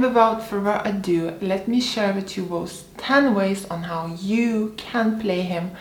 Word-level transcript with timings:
Without 0.00 0.42
further 0.42 0.80
ado, 0.82 1.36
let 1.42 1.68
me 1.68 1.78
share 1.78 2.14
with 2.14 2.34
you 2.36 2.46
those 2.46 2.84
10 2.96 3.34
ways 3.34 3.66
on 3.66 3.82
how 3.82 4.06
you 4.06 4.72
can 4.78 5.20
play 5.20 5.42
him 5.42 5.72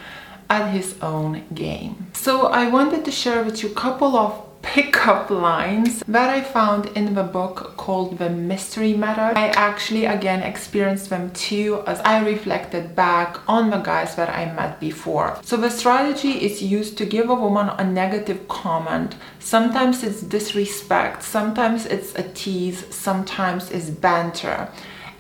at 0.49 0.71
his 0.71 0.95
own 1.01 1.43
game. 1.53 2.07
So 2.13 2.47
I 2.47 2.67
wanted 2.67 3.05
to 3.05 3.11
share 3.11 3.43
with 3.43 3.63
you 3.63 3.69
a 3.69 3.73
couple 3.73 4.17
of 4.17 4.48
pickup 4.61 5.29
lines 5.29 6.03
that 6.07 6.29
I 6.29 6.41
found 6.41 6.87
in 6.97 7.15
the 7.15 7.23
book 7.23 7.75
called 7.77 8.17
The 8.17 8.29
Mystery 8.29 8.93
Method. 8.93 9.37
I 9.37 9.47
actually 9.49 10.05
again 10.05 10.41
experienced 10.41 11.09
them 11.09 11.31
too 11.31 11.83
as 11.87 11.99
I 12.01 12.23
reflected 12.25 12.95
back 12.95 13.37
on 13.47 13.69
the 13.69 13.79
guys 13.79 14.15
that 14.15 14.29
I 14.29 14.45
met 14.53 14.79
before. 14.79 15.39
So 15.43 15.57
the 15.57 15.69
strategy 15.69 16.31
is 16.31 16.61
used 16.61 16.97
to 16.97 17.05
give 17.05 17.29
a 17.29 17.35
woman 17.35 17.69
a 17.69 17.83
negative 17.83 18.47
comment. 18.47 19.15
Sometimes 19.39 20.03
it's 20.03 20.21
disrespect, 20.21 21.23
sometimes 21.23 21.85
it's 21.85 22.13
a 22.15 22.23
tease, 22.23 22.93
sometimes 22.93 23.71
it's 23.71 23.89
banter. 23.89 24.69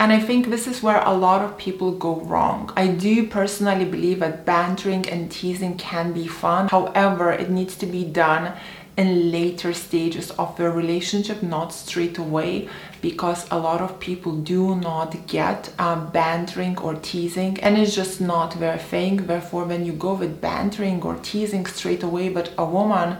And 0.01 0.13
I 0.13 0.19
think 0.19 0.47
this 0.47 0.65
is 0.65 0.81
where 0.81 1.01
a 1.03 1.13
lot 1.13 1.41
of 1.41 1.57
people 1.57 1.91
go 1.91 2.21
wrong. 2.21 2.71
I 2.77 2.87
do 2.87 3.27
personally 3.27 3.83
believe 3.83 4.19
that 4.19 4.45
bantering 4.45 5.09
and 5.09 5.29
teasing 5.29 5.77
can 5.77 6.13
be 6.13 6.25
fun. 6.25 6.69
However, 6.69 7.33
it 7.33 7.49
needs 7.49 7.75
to 7.77 7.85
be 7.85 8.05
done 8.05 8.53
in 8.99 9.31
later 9.31 9.71
stages 9.73 10.29
of 10.31 10.57
the 10.57 10.69
relationship, 10.69 11.41
not 11.41 11.71
straight 11.71 12.17
away, 12.17 12.67
because 13.01 13.47
a 13.49 13.57
lot 13.57 13.79
of 13.79 13.97
people 14.01 14.33
do 14.35 14.75
not 14.75 15.25
get 15.25 15.71
um, 15.79 16.09
bantering 16.11 16.77
or 16.79 16.95
teasing, 16.95 17.57
and 17.61 17.77
it's 17.77 17.95
just 17.95 18.19
not 18.19 18.59
their 18.59 18.77
thing. 18.77 19.15
Therefore, 19.25 19.63
when 19.63 19.85
you 19.85 19.93
go 19.93 20.15
with 20.15 20.41
bantering 20.41 21.01
or 21.01 21.15
teasing 21.29 21.65
straight 21.65 22.03
away, 22.03 22.27
but 22.27 22.51
a 22.57 22.65
woman, 22.65 23.15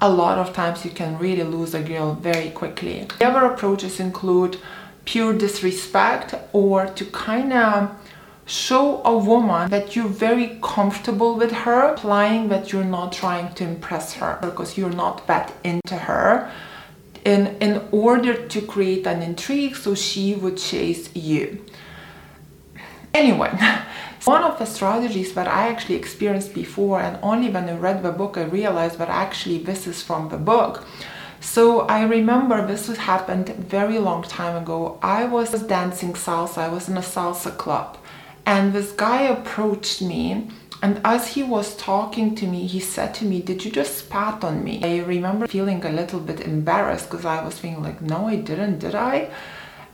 a 0.00 0.08
lot 0.08 0.38
of 0.38 0.54
times 0.54 0.82
you 0.86 0.90
can 0.90 1.18
really 1.18 1.44
lose 1.44 1.74
a 1.74 1.82
girl 1.82 2.14
very 2.14 2.48
quickly. 2.50 3.06
The 3.18 3.28
other 3.28 3.44
approaches 3.52 4.00
include 4.00 4.56
pure 5.04 5.34
disrespect 5.34 6.34
or 6.54 6.86
to 6.86 7.04
kind 7.06 7.52
of 7.52 7.90
show 8.46 9.02
a 9.04 9.16
woman 9.16 9.70
that 9.70 9.94
you're 9.94 10.08
very 10.08 10.58
comfortable 10.62 11.36
with 11.36 11.52
her, 11.52 11.90
implying 11.90 12.48
that 12.48 12.72
you're 12.72 12.84
not 12.84 13.12
trying 13.12 13.54
to 13.54 13.64
impress 13.64 14.14
her 14.14 14.38
because 14.42 14.76
you're 14.76 14.90
not 14.90 15.26
that 15.26 15.52
into 15.64 15.96
her. 15.96 16.50
In, 17.24 17.56
in 17.60 17.86
order 17.92 18.34
to 18.48 18.60
create 18.60 19.06
an 19.06 19.22
intrigue 19.22 19.76
so 19.76 19.94
she 19.94 20.34
would 20.34 20.56
chase 20.56 21.14
you. 21.14 21.64
Anyway, 23.14 23.56
one 24.24 24.42
of 24.42 24.58
the 24.58 24.64
strategies 24.64 25.32
that 25.34 25.46
I 25.46 25.68
actually 25.68 25.94
experienced 25.94 26.52
before, 26.52 27.00
and 27.00 27.20
only 27.22 27.48
when 27.48 27.68
I 27.68 27.76
read 27.76 28.02
the 28.02 28.10
book, 28.10 28.36
I 28.36 28.42
realized 28.42 28.98
that 28.98 29.08
actually 29.08 29.58
this 29.58 29.86
is 29.86 30.02
from 30.02 30.30
the 30.30 30.36
book. 30.36 30.84
So 31.40 31.80
I 31.82 32.02
remember 32.04 32.66
this 32.66 32.88
happened 32.96 33.50
very 33.50 33.98
long 33.98 34.24
time 34.24 34.60
ago. 34.60 34.98
I 35.00 35.24
was 35.24 35.50
dancing 35.62 36.14
salsa, 36.14 36.58
I 36.58 36.68
was 36.68 36.88
in 36.88 36.96
a 36.96 37.02
salsa 37.02 37.56
club 37.56 37.98
and 38.46 38.72
this 38.72 38.92
guy 38.92 39.22
approached 39.22 40.02
me 40.02 40.48
and 40.82 41.00
as 41.04 41.28
he 41.28 41.44
was 41.44 41.76
talking 41.76 42.34
to 42.34 42.46
me, 42.46 42.66
he 42.66 42.80
said 42.80 43.14
to 43.14 43.24
me, 43.24 43.40
Did 43.40 43.64
you 43.64 43.70
just 43.70 43.98
spat 43.98 44.42
on 44.42 44.64
me? 44.64 44.82
I 44.82 44.98
remember 45.04 45.46
feeling 45.46 45.84
a 45.84 45.90
little 45.90 46.18
bit 46.18 46.40
embarrassed 46.40 47.08
because 47.08 47.24
I 47.24 47.44
was 47.44 47.56
feeling 47.56 47.84
like, 47.84 48.02
No, 48.02 48.26
I 48.26 48.34
didn't, 48.34 48.80
did 48.80 48.96
I? 48.96 49.30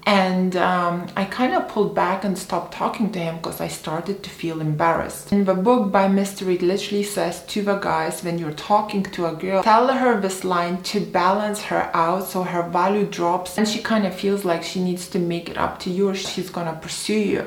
And 0.07 0.57
um, 0.57 1.07
I 1.15 1.27
kind 1.27 1.53
of 1.53 1.69
pulled 1.69 1.95
back 1.95 2.25
and 2.25 2.39
stopped 2.39 2.73
talking 2.73 3.13
to 3.13 3.19
him 3.19 3.37
because 3.37 3.61
I 3.61 3.69
started 3.69 4.23
to 4.23 4.31
feel 4.31 4.63
embarrassed. 4.63 5.31
In 5.31 5.45
the 5.45 5.53
book 5.53 5.93
by 5.93 6.09
Mystery, 6.09 6.55
it 6.55 6.63
literally 6.63 7.03
says 7.03 7.45
to 7.49 7.61
the 7.61 7.77
guys 7.77 8.25
when 8.25 8.39
you're 8.39 8.53
talking 8.53 9.03
to 9.03 9.27
a 9.27 9.35
girl, 9.35 9.63
tell 9.63 9.93
her 9.93 10.19
this 10.19 10.45
line 10.45 10.83
to 10.85 11.01
balance 11.01 11.61
her 11.65 11.91
out 11.93 12.25
so 12.25 12.43
her 12.45 12.63
value 12.63 13.05
drops 13.05 13.59
and 13.59 13.69
she 13.69 13.81
kind 13.81 14.07
of 14.07 14.15
feels 14.15 14.47
like 14.47 14.63
she 14.63 14.83
needs 14.83 15.09
to 15.11 15.19
make 15.19 15.51
it 15.51 15.59
up 15.59 15.79
to 15.81 15.91
you 15.91 16.09
or 16.09 16.15
she's 16.15 16.49
gonna 16.49 16.79
pursue 16.81 17.13
you 17.13 17.47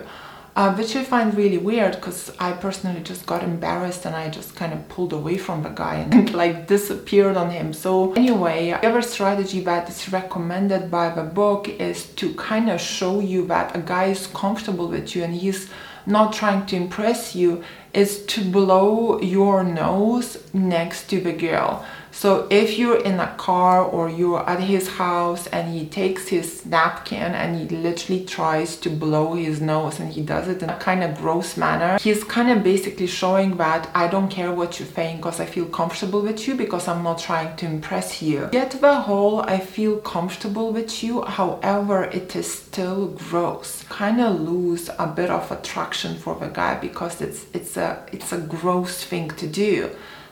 uh, 0.55 0.73
which 0.75 0.95
I 0.95 1.03
find 1.03 1.35
really 1.35 1.57
weird 1.57 1.95
because 1.95 2.31
I 2.39 2.51
personally 2.51 3.01
just 3.01 3.25
got 3.25 3.43
embarrassed 3.43 4.05
and 4.05 4.15
I 4.15 4.29
just 4.29 4.55
kind 4.55 4.73
of 4.73 4.87
pulled 4.89 5.13
away 5.13 5.37
from 5.37 5.63
the 5.63 5.69
guy 5.69 5.95
and 5.95 6.33
like 6.41 6.67
disappeared 6.67 7.37
on 7.37 7.51
him. 7.51 7.73
So 7.73 8.13
anyway, 8.13 8.71
the 8.71 8.87
other 8.87 9.01
strategy 9.01 9.61
that 9.61 9.89
is 9.89 10.11
recommended 10.11 10.91
by 10.91 11.09
the 11.09 11.23
book 11.23 11.69
is 11.69 12.07
to 12.15 12.33
kind 12.33 12.69
of 12.69 12.81
show 12.81 13.19
you 13.19 13.47
that 13.47 13.75
a 13.75 13.79
guy 13.79 14.05
is 14.05 14.27
comfortable 14.27 14.87
with 14.87 15.15
you 15.15 15.23
and 15.23 15.33
he's 15.33 15.69
not 16.05 16.33
trying 16.33 16.65
to 16.65 16.75
impress 16.75 17.35
you 17.35 17.63
is 17.93 18.25
to 18.25 18.43
blow 18.43 19.19
your 19.21 19.63
nose 19.63 20.37
next 20.53 21.09
to 21.09 21.21
the 21.21 21.33
girl. 21.33 21.85
So 22.11 22.47
if 22.49 22.77
you're 22.77 23.01
in 23.01 23.19
a 23.19 23.33
car 23.37 23.83
or 23.83 24.09
you're 24.09 24.47
at 24.47 24.59
his 24.59 24.87
house 24.87 25.47
and 25.47 25.73
he 25.73 25.85
takes 25.85 26.27
his 26.27 26.65
napkin 26.65 27.33
and 27.33 27.57
he 27.57 27.75
literally 27.77 28.25
tries 28.25 28.75
to 28.77 28.89
blow 28.89 29.33
his 29.33 29.61
nose 29.61 29.99
and 29.99 30.11
he 30.11 30.21
does 30.21 30.47
it 30.47 30.61
in 30.61 30.69
a 30.69 30.77
kind 30.77 31.03
of 31.03 31.17
gross 31.17 31.57
manner, 31.57 31.97
he's 31.99 32.23
kind 32.23 32.49
of 32.49 32.63
basically 32.63 33.07
showing 33.07 33.57
that 33.57 33.89
I 33.95 34.07
don't 34.07 34.29
care 34.29 34.51
what 34.51 34.79
you 34.79 34.85
think 34.85 35.17
because 35.17 35.39
I 35.39 35.45
feel 35.45 35.65
comfortable 35.65 36.21
with 36.21 36.47
you 36.47 36.55
because 36.55 36.87
I'm 36.87 37.03
not 37.03 37.19
trying 37.19 37.55
to 37.57 37.65
impress 37.65 38.21
you. 38.21 38.49
Get 38.51 38.71
the 38.71 38.95
whole 39.01 39.41
I 39.41 39.59
feel 39.59 39.97
comfortable 39.99 40.71
with 40.71 41.03
you, 41.03 41.21
however, 41.21 42.03
it 42.03 42.35
is 42.35 42.51
still 42.51 43.07
gross. 43.07 43.83
Kind 43.89 44.19
of 44.21 44.39
lose 44.41 44.89
a 44.99 45.07
bit 45.07 45.29
of 45.29 45.51
attraction 45.51 46.17
for 46.17 46.35
the 46.35 46.47
guy 46.47 46.79
because 46.79 47.21
it's 47.21 47.45
it's 47.53 47.77
a 47.77 48.05
it's 48.11 48.31
a 48.31 48.37
gross 48.37 49.03
thing 49.03 49.29
to 49.31 49.47
do. 49.47 49.89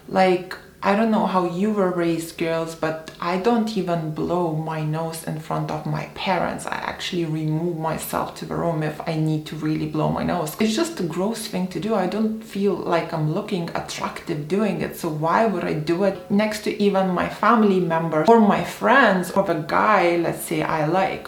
Like 0.07 0.55
I 0.81 0.95
don't 0.95 1.11
know 1.11 1.25
how 1.25 1.43
you 1.43 1.71
were 1.71 1.91
raised, 1.91 2.37
girls, 2.37 2.73
but 2.73 3.11
I 3.19 3.37
don't 3.37 3.75
even 3.75 4.11
blow 4.11 4.55
my 4.55 4.81
nose 4.81 5.25
in 5.25 5.41
front 5.41 5.71
of 5.71 5.85
my 5.85 6.05
parents. 6.15 6.65
I 6.65 6.75
actually 6.75 7.25
remove 7.25 7.77
myself 7.77 8.33
to 8.35 8.45
the 8.45 8.55
room 8.55 8.81
if 8.81 9.01
I 9.05 9.15
need 9.15 9.45
to 9.47 9.57
really 9.57 9.87
blow 9.87 10.09
my 10.09 10.23
nose. 10.23 10.55
It's 10.57 10.73
just 10.73 11.01
a 11.01 11.03
gross 11.03 11.47
thing 11.47 11.67
to 11.67 11.81
do. 11.81 11.95
I 11.95 12.07
don't 12.07 12.41
feel 12.41 12.75
like 12.75 13.11
I'm 13.11 13.33
looking 13.33 13.69
attractive 13.75 14.47
doing 14.47 14.79
it, 14.81 14.95
so 14.95 15.09
why 15.09 15.45
would 15.45 15.65
I 15.65 15.73
do 15.73 16.05
it 16.05 16.31
next 16.31 16.63
to 16.63 16.81
even 16.81 17.09
my 17.09 17.27
family 17.27 17.81
members 17.81 18.29
or 18.29 18.39
my 18.39 18.63
friends 18.63 19.31
or 19.31 19.43
the 19.43 19.55
guy, 19.55 20.15
let's 20.15 20.45
say, 20.45 20.61
I 20.61 20.85
like? 20.85 21.27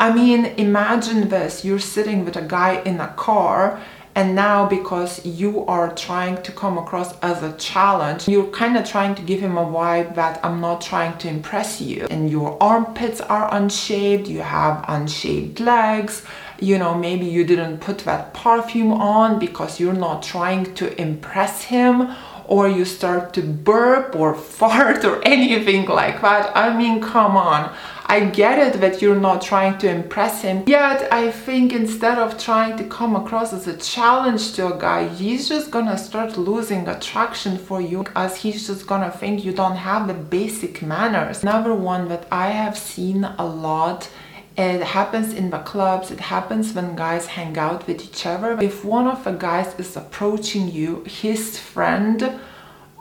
I 0.00 0.12
mean, 0.12 0.46
imagine 0.56 1.28
this 1.28 1.64
you're 1.64 1.78
sitting 1.78 2.24
with 2.24 2.34
a 2.34 2.42
guy 2.42 2.80
in 2.80 2.98
a 3.00 3.08
car 3.08 3.80
and 4.14 4.34
now 4.34 4.66
because 4.66 5.24
you 5.24 5.64
are 5.66 5.94
trying 5.94 6.42
to 6.42 6.52
come 6.52 6.76
across 6.78 7.18
as 7.20 7.42
a 7.42 7.52
challenge 7.56 8.28
you're 8.28 8.50
kind 8.50 8.76
of 8.76 8.84
trying 8.84 9.14
to 9.14 9.22
give 9.22 9.40
him 9.40 9.56
a 9.56 9.64
vibe 9.64 10.14
that 10.14 10.38
i'm 10.44 10.60
not 10.60 10.80
trying 10.80 11.16
to 11.18 11.28
impress 11.28 11.80
you. 11.80 12.06
And 12.10 12.30
your 12.30 12.56
armpits 12.62 13.20
are 13.20 13.50
unshaved 13.50 14.26
you 14.26 14.40
have 14.40 14.84
unshaved 14.88 15.60
legs. 15.60 16.24
You 16.60 16.78
know 16.78 16.94
maybe 16.94 17.26
you 17.26 17.44
didn't 17.44 17.78
put 17.78 17.98
that 18.00 18.34
perfume 18.34 18.92
on 18.92 19.38
because 19.38 19.80
you're 19.80 19.92
not 20.08 20.22
trying 20.22 20.74
to 20.74 21.00
impress 21.00 21.62
him 21.62 22.14
or 22.50 22.68
you 22.68 22.84
start 22.84 23.32
to 23.32 23.42
burp 23.42 24.14
or 24.14 24.34
fart 24.58 25.04
or 25.04 25.16
anything 25.24 25.86
like 25.86 26.20
that 26.20 26.44
i 26.56 26.66
mean 26.76 27.00
come 27.00 27.36
on 27.36 27.62
I 28.10 28.24
get 28.24 28.58
it 28.58 28.80
that 28.80 29.00
you're 29.00 29.20
not 29.20 29.40
trying 29.40 29.78
to 29.78 29.88
impress 29.88 30.42
him, 30.42 30.64
yet 30.66 31.12
I 31.12 31.30
think 31.30 31.72
instead 31.72 32.18
of 32.18 32.36
trying 32.36 32.76
to 32.78 32.82
come 32.82 33.14
across 33.14 33.52
as 33.52 33.68
a 33.68 33.76
challenge 33.76 34.54
to 34.54 34.74
a 34.74 34.76
guy, 34.76 35.06
he's 35.06 35.48
just 35.48 35.70
gonna 35.70 35.96
start 35.96 36.36
losing 36.36 36.88
attraction 36.88 37.56
for 37.56 37.80
you 37.80 38.04
as 38.16 38.38
he's 38.38 38.66
just 38.66 38.88
gonna 38.88 39.12
think 39.12 39.44
you 39.44 39.52
don't 39.52 39.76
have 39.76 40.08
the 40.08 40.14
basic 40.14 40.82
manners. 40.82 41.44
Another 41.44 41.72
one 41.72 42.08
that 42.08 42.26
I 42.32 42.48
have 42.48 42.76
seen 42.76 43.22
a 43.22 43.46
lot 43.46 44.10
it 44.60 44.82
happens 44.82 45.32
in 45.32 45.50
the 45.50 45.58
clubs, 45.58 46.10
it 46.10 46.20
happens 46.20 46.72
when 46.74 46.96
guys 46.96 47.26
hang 47.26 47.56
out 47.58 47.86
with 47.86 48.02
each 48.02 48.26
other. 48.26 48.58
If 48.60 48.84
one 48.84 49.06
of 49.06 49.24
the 49.24 49.32
guys 49.32 49.74
is 49.78 49.96
approaching 49.96 50.70
you, 50.70 51.04
his 51.04 51.58
friend 51.58 52.40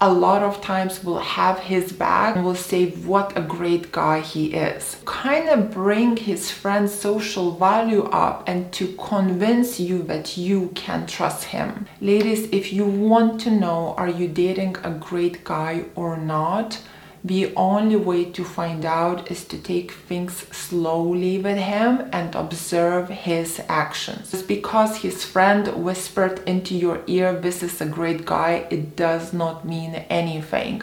a 0.02 0.12
lot 0.12 0.42
of 0.42 0.62
times 0.62 1.04
will 1.04 1.20
have 1.20 1.60
his 1.60 1.92
back 1.92 2.36
and 2.36 2.46
will 2.46 2.56
say 2.56 2.92
what 2.92 3.38
a 3.38 3.42
great 3.42 3.92
guy 3.92 4.22
he 4.22 4.54
is. 4.54 4.96
Kind 5.04 5.50
of 5.50 5.72
bring 5.72 6.16
his 6.16 6.50
friend's 6.50 6.94
social 6.94 7.52
value 7.52 8.04
up 8.06 8.48
and 8.48 8.72
to 8.74 8.94
convince 8.94 9.80
you 9.80 10.02
that 10.04 10.38
you 10.38 10.72
can 10.74 11.06
trust 11.06 11.46
him. 11.46 11.88
Ladies, 12.00 12.50
if 12.52 12.72
you 12.72 12.86
want 12.86 13.42
to 13.42 13.52
know 13.52 13.94
are 13.98 14.08
you 14.08 14.28
dating 14.30 14.78
a 14.84 14.92
great 14.92 15.44
guy 15.44 15.86
or 15.96 16.16
not, 16.16 16.80
the 17.24 17.54
only 17.56 17.98
way 17.98 18.26
to 18.26 18.44
find 18.44 18.86
out 18.86 19.30
is 19.30 19.44
to 19.46 19.58
take 19.58 19.92
things 19.92 20.46
slowly 20.56 21.38
with 21.38 21.58
him 21.58 22.10
and 22.14 22.34
observe 22.34 23.10
his 23.10 23.62
actions. 23.68 24.32
Just 24.32 24.48
because 24.48 24.98
his 24.98 25.26
friend 25.26 25.68
whispered 25.84 26.40
into 26.48 26.76
your 26.76 27.02
ear, 27.08 27.34
This 27.34 27.62
is 27.62 27.82
a 27.82 27.86
great 27.86 28.26
guy, 28.26 28.68
it 28.70 28.96
does 28.96 29.34
not 29.34 29.66
mean 29.66 29.96
anything. 30.10 30.82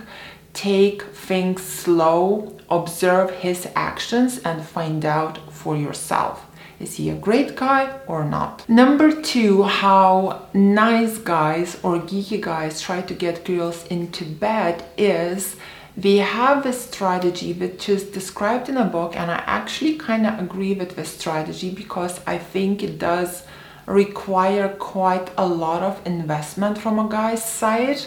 Take 0.53 1.03
things 1.03 1.62
slow, 1.62 2.56
observe 2.71 3.31
his 3.31 3.69
actions, 3.75 4.38
and 4.38 4.62
find 4.65 5.05
out 5.05 5.53
for 5.53 5.77
yourself. 5.77 6.47
Is 6.79 6.97
he 6.97 7.09
a 7.09 7.15
great 7.15 7.56
guy 7.56 7.99
or 8.06 8.25
not? 8.25 8.69
Number 8.69 9.11
two, 9.23 9.62
how 9.62 10.47
nice 10.53 11.17
guys 11.17 11.79
or 11.83 11.99
geeky 12.00 12.41
guys 12.41 12.83
try 12.83 13.00
to 13.00 13.15
get 13.15 13.44
girls 13.47 13.87
into 13.87 14.25
bed 14.27 14.85
is 14.99 15.56
they 15.97 16.19
have 16.19 16.67
a 16.67 16.73
strategy 16.73 17.55
which 17.55 17.89
is 17.89 18.05
described 18.05 18.69
in 18.69 18.77
a 18.77 18.85
book 18.85 19.17
and 19.17 19.31
i 19.31 19.43
actually 19.47 19.97
kind 19.97 20.27
of 20.27 20.39
agree 20.39 20.75
with 20.75 20.95
this 20.95 21.09
strategy 21.09 21.71
because 21.71 22.21
i 22.27 22.37
think 22.37 22.83
it 22.83 22.99
does 22.99 23.45
require 23.87 24.69
quite 24.69 25.31
a 25.39 25.47
lot 25.47 25.83
of 25.83 26.05
investment 26.07 26.77
from 26.77 26.99
a 26.99 27.09
guy's 27.09 27.45
side 27.45 28.01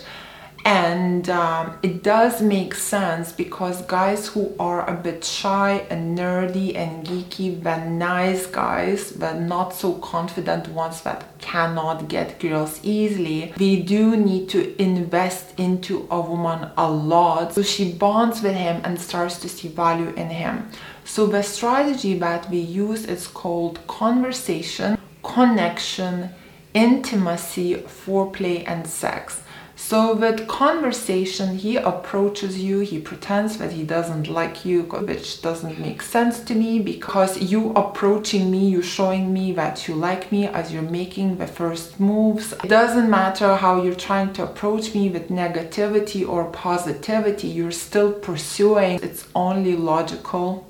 and 0.65 1.29
um, 1.29 1.77
it 1.81 2.03
does 2.03 2.41
make 2.41 2.73
sense 2.73 3.31
because 3.31 3.81
guys 3.83 4.27
who 4.27 4.53
are 4.59 4.87
a 4.89 4.93
bit 4.93 5.23
shy 5.23 5.85
and 5.89 6.17
nerdy 6.17 6.75
and 6.75 7.05
geeky 7.07 7.61
the 7.63 7.77
nice 7.85 8.45
guys 8.45 9.11
but 9.11 9.39
not 9.39 9.73
so 9.73 9.93
confident 9.93 10.67
ones 10.69 11.01
that 11.01 11.25
cannot 11.39 12.07
get 12.07 12.39
girls 12.39 12.79
easily 12.83 13.53
they 13.57 13.77
do 13.77 14.17
need 14.17 14.49
to 14.49 14.81
invest 14.81 15.57
into 15.57 16.07
a 16.11 16.19
woman 16.19 16.69
a 16.77 16.89
lot. 16.89 17.53
So 17.53 17.61
she 17.61 17.91
bonds 17.93 18.41
with 18.41 18.55
him 18.55 18.81
and 18.83 18.99
starts 18.99 19.39
to 19.39 19.49
see 19.49 19.67
value 19.67 20.09
in 20.09 20.29
him. 20.29 20.69
So 21.05 21.25
the 21.25 21.43
strategy 21.43 22.17
that 22.19 22.49
we 22.49 22.59
use 22.59 23.05
is 23.05 23.27
called 23.27 23.85
conversation 23.87 24.97
connection 25.23 26.29
intimacy 26.73 27.75
foreplay 27.75 28.63
and 28.67 28.85
sex 28.87 29.41
so 29.81 30.13
with 30.13 30.47
conversation, 30.47 31.57
he 31.57 31.77
approaches 31.77 32.59
you, 32.59 32.81
he 32.81 32.99
pretends 32.99 33.57
that 33.57 33.71
he 33.71 33.83
doesn't 33.83 34.27
like 34.27 34.65
you, 34.65 34.83
which 34.83 35.41
doesn't 35.41 35.79
make 35.79 36.01
sense 36.01 36.41
to 36.41 36.53
me 36.53 36.79
because 36.79 37.41
you 37.41 37.71
approaching 37.71 38.51
me, 38.51 38.69
you 38.69 38.81
showing 38.81 39.33
me 39.33 39.53
that 39.53 39.87
you 39.87 39.95
like 39.95 40.33
me 40.33 40.47
as 40.47 40.71
you're 40.71 40.83
making 40.83 41.37
the 41.37 41.47
first 41.47 41.97
moves. 41.99 42.51
It 42.51 42.67
doesn't 42.67 43.09
matter 43.09 43.55
how 43.55 43.81
you're 43.81 43.95
trying 43.95 44.33
to 44.33 44.43
approach 44.43 44.93
me 44.93 45.09
with 45.09 45.29
negativity 45.29 46.27
or 46.27 46.51
positivity, 46.51 47.47
you're 47.47 47.71
still 47.71 48.11
pursuing. 48.11 48.99
It's 49.01 49.27
only 49.33 49.75
logical. 49.75 50.67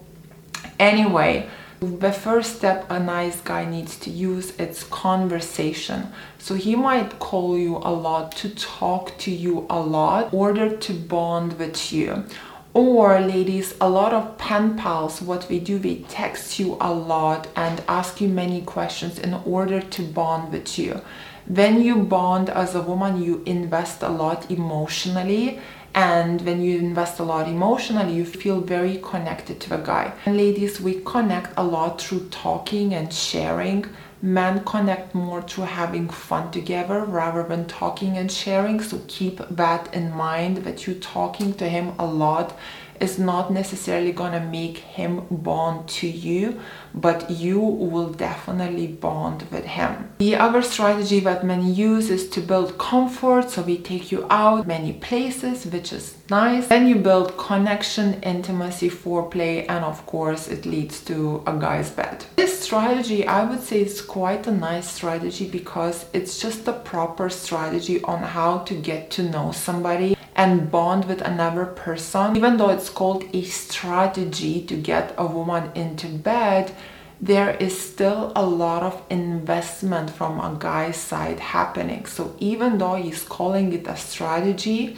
Anyway, 0.80 1.50
the 1.82 2.12
first 2.12 2.58
step 2.58 2.86
a 2.90 3.00
nice 3.00 3.40
guy 3.40 3.64
needs 3.64 3.98
to 4.00 4.10
use 4.10 4.52
is 4.58 4.84
conversation. 4.86 6.12
So 6.38 6.56
he 6.56 6.76
might 6.76 7.20
call 7.20 7.58
you 7.58 7.78
a 7.78 7.94
lot 7.94 8.34
to 8.38 8.50
talk 8.50 9.18
to 9.20 9.32
you 9.32 9.66
a 9.70 9.80
lot 9.80 10.34
in 10.34 10.40
order 10.40 10.76
to 10.76 10.94
bond 10.94 11.58
with 11.58 11.94
you. 11.94 12.26
Or 12.74 13.20
ladies, 13.20 13.76
a 13.82 13.90
lot 13.90 14.14
of 14.14 14.38
pen 14.38 14.78
pals, 14.78 15.22
what 15.22 15.50
we 15.50 15.60
do, 15.60 15.80
we 15.80 16.04
text 16.04 16.60
you 16.60 16.78
a 16.82 16.94
lot 16.94 17.48
and 17.56 17.82
ask 17.88 18.22
you 18.22 18.28
many 18.28 18.62
questions 18.62 19.18
in 19.18 19.34
order 19.46 19.82
to 19.82 20.04
bond 20.04 20.52
with 20.52 20.78
you. 20.78 21.02
When 21.48 21.82
you 21.82 22.04
bond 22.04 22.50
as 22.50 22.76
a 22.76 22.82
woman, 22.82 23.24
you 23.24 23.42
invest 23.46 24.04
a 24.04 24.10
lot 24.10 24.52
emotionally 24.52 25.60
and 25.96 26.42
when 26.42 26.62
you 26.62 26.78
invest 26.78 27.20
a 27.20 27.24
lot 27.24 27.48
emotionally 27.48 28.14
you 28.14 28.26
feel 28.26 28.62
very 28.62 28.98
connected 29.04 29.60
to 29.62 29.76
a 29.76 29.84
guy. 29.84 30.14
And 30.26 30.38
ladies 30.38 30.80
we 30.80 31.02
connect 31.06 31.54
a 31.58 31.64
lot 31.64 32.02
through 32.02 32.30
talking 32.30 32.94
and 32.94 33.14
sharing. 33.14 33.86
Men 34.22 34.66
connect 34.66 35.16
more 35.16 35.42
through 35.42 35.66
having 35.66 36.10
fun 36.10 36.52
together 36.52 37.06
rather 37.06 37.44
than 37.44 37.66
talking 37.68 38.18
and 38.18 38.30
sharing. 38.30 38.82
So 38.82 39.02
keep 39.08 39.38
that 39.50 39.94
in 39.94 40.12
mind 40.12 40.58
that 40.58 40.86
you're 40.86 40.98
talking 40.98 41.54
to 41.54 41.70
him 41.70 41.94
a 41.98 42.06
lot 42.06 42.58
is 43.00 43.18
not 43.18 43.52
necessarily 43.52 44.12
gonna 44.12 44.40
make 44.40 44.78
him 44.78 45.26
bond 45.30 45.88
to 45.88 46.08
you, 46.08 46.60
but 46.94 47.30
you 47.30 47.60
will 47.60 48.10
definitely 48.10 48.88
bond 48.88 49.44
with 49.52 49.66
him. 49.66 50.10
The 50.20 50.36
other 50.36 50.62
strategy 50.62 51.20
that 51.22 51.46
men 51.46 51.74
use 51.74 52.10
is 52.10 52.30
to 52.30 52.42
build 52.42 52.78
comfort, 52.78 53.50
so 53.52 53.62
we 53.62 53.78
take 53.78 54.12
you 54.12 54.26
out 54.30 54.68
many 54.68 54.94
places, 54.94 55.66
which 55.66 55.94
is 55.94 56.18
nice. 56.30 56.68
Then 56.68 56.88
you 56.88 56.96
build 56.96 57.38
connection, 57.38 58.22
intimacy, 58.22 58.90
foreplay, 58.90 59.66
and 59.70 59.86
of 59.86 60.06
course 60.06 60.48
it 60.48 60.66
leads 60.66 61.02
to 61.06 61.44
a 61.46 61.54
guy's 61.54 61.92
bed. 61.92 62.26
This 62.36 62.60
strategy, 62.60 63.26
I 63.26 63.44
would 63.46 63.62
say 63.62 63.82
is 63.82 64.02
quite 64.02 64.48
a 64.48 64.52
nice 64.52 64.92
strategy 64.92 65.48
because 65.48 66.06
it's 66.14 66.40
just 66.40 66.68
a 66.68 66.74
proper 66.74 67.30
strategy 67.30 68.02
on 68.04 68.20
how 68.20 68.60
to 68.60 68.74
get 68.74 69.10
to 69.12 69.24
know 69.24 69.52
somebody 69.52 70.16
and 70.40 70.72
bond 70.72 71.04
with 71.04 71.22
another 71.22 71.66
person. 71.66 72.38
Even 72.38 72.56
though 72.56 72.70
it's 72.70 72.90
called 72.90 73.26
a 73.34 73.44
strategy 73.44 74.66
to 74.66 74.76
get 74.78 75.14
a 75.18 75.26
woman 75.26 75.70
into 75.76 76.08
bed, 76.08 76.74
there 77.20 77.58
is 77.58 77.78
still 77.78 78.32
a 78.38 78.46
lot 78.46 78.82
of 78.82 79.04
investment 79.10 80.10
from 80.10 80.40
a 80.40 80.56
guy's 80.58 80.96
side 80.96 81.42
happening. 81.42 82.06
So 82.06 82.34
even 82.40 82.78
though 82.78 82.96
he's 82.96 83.22
calling 83.22 83.74
it 83.74 83.86
a 83.86 83.98
strategy, 83.98 84.96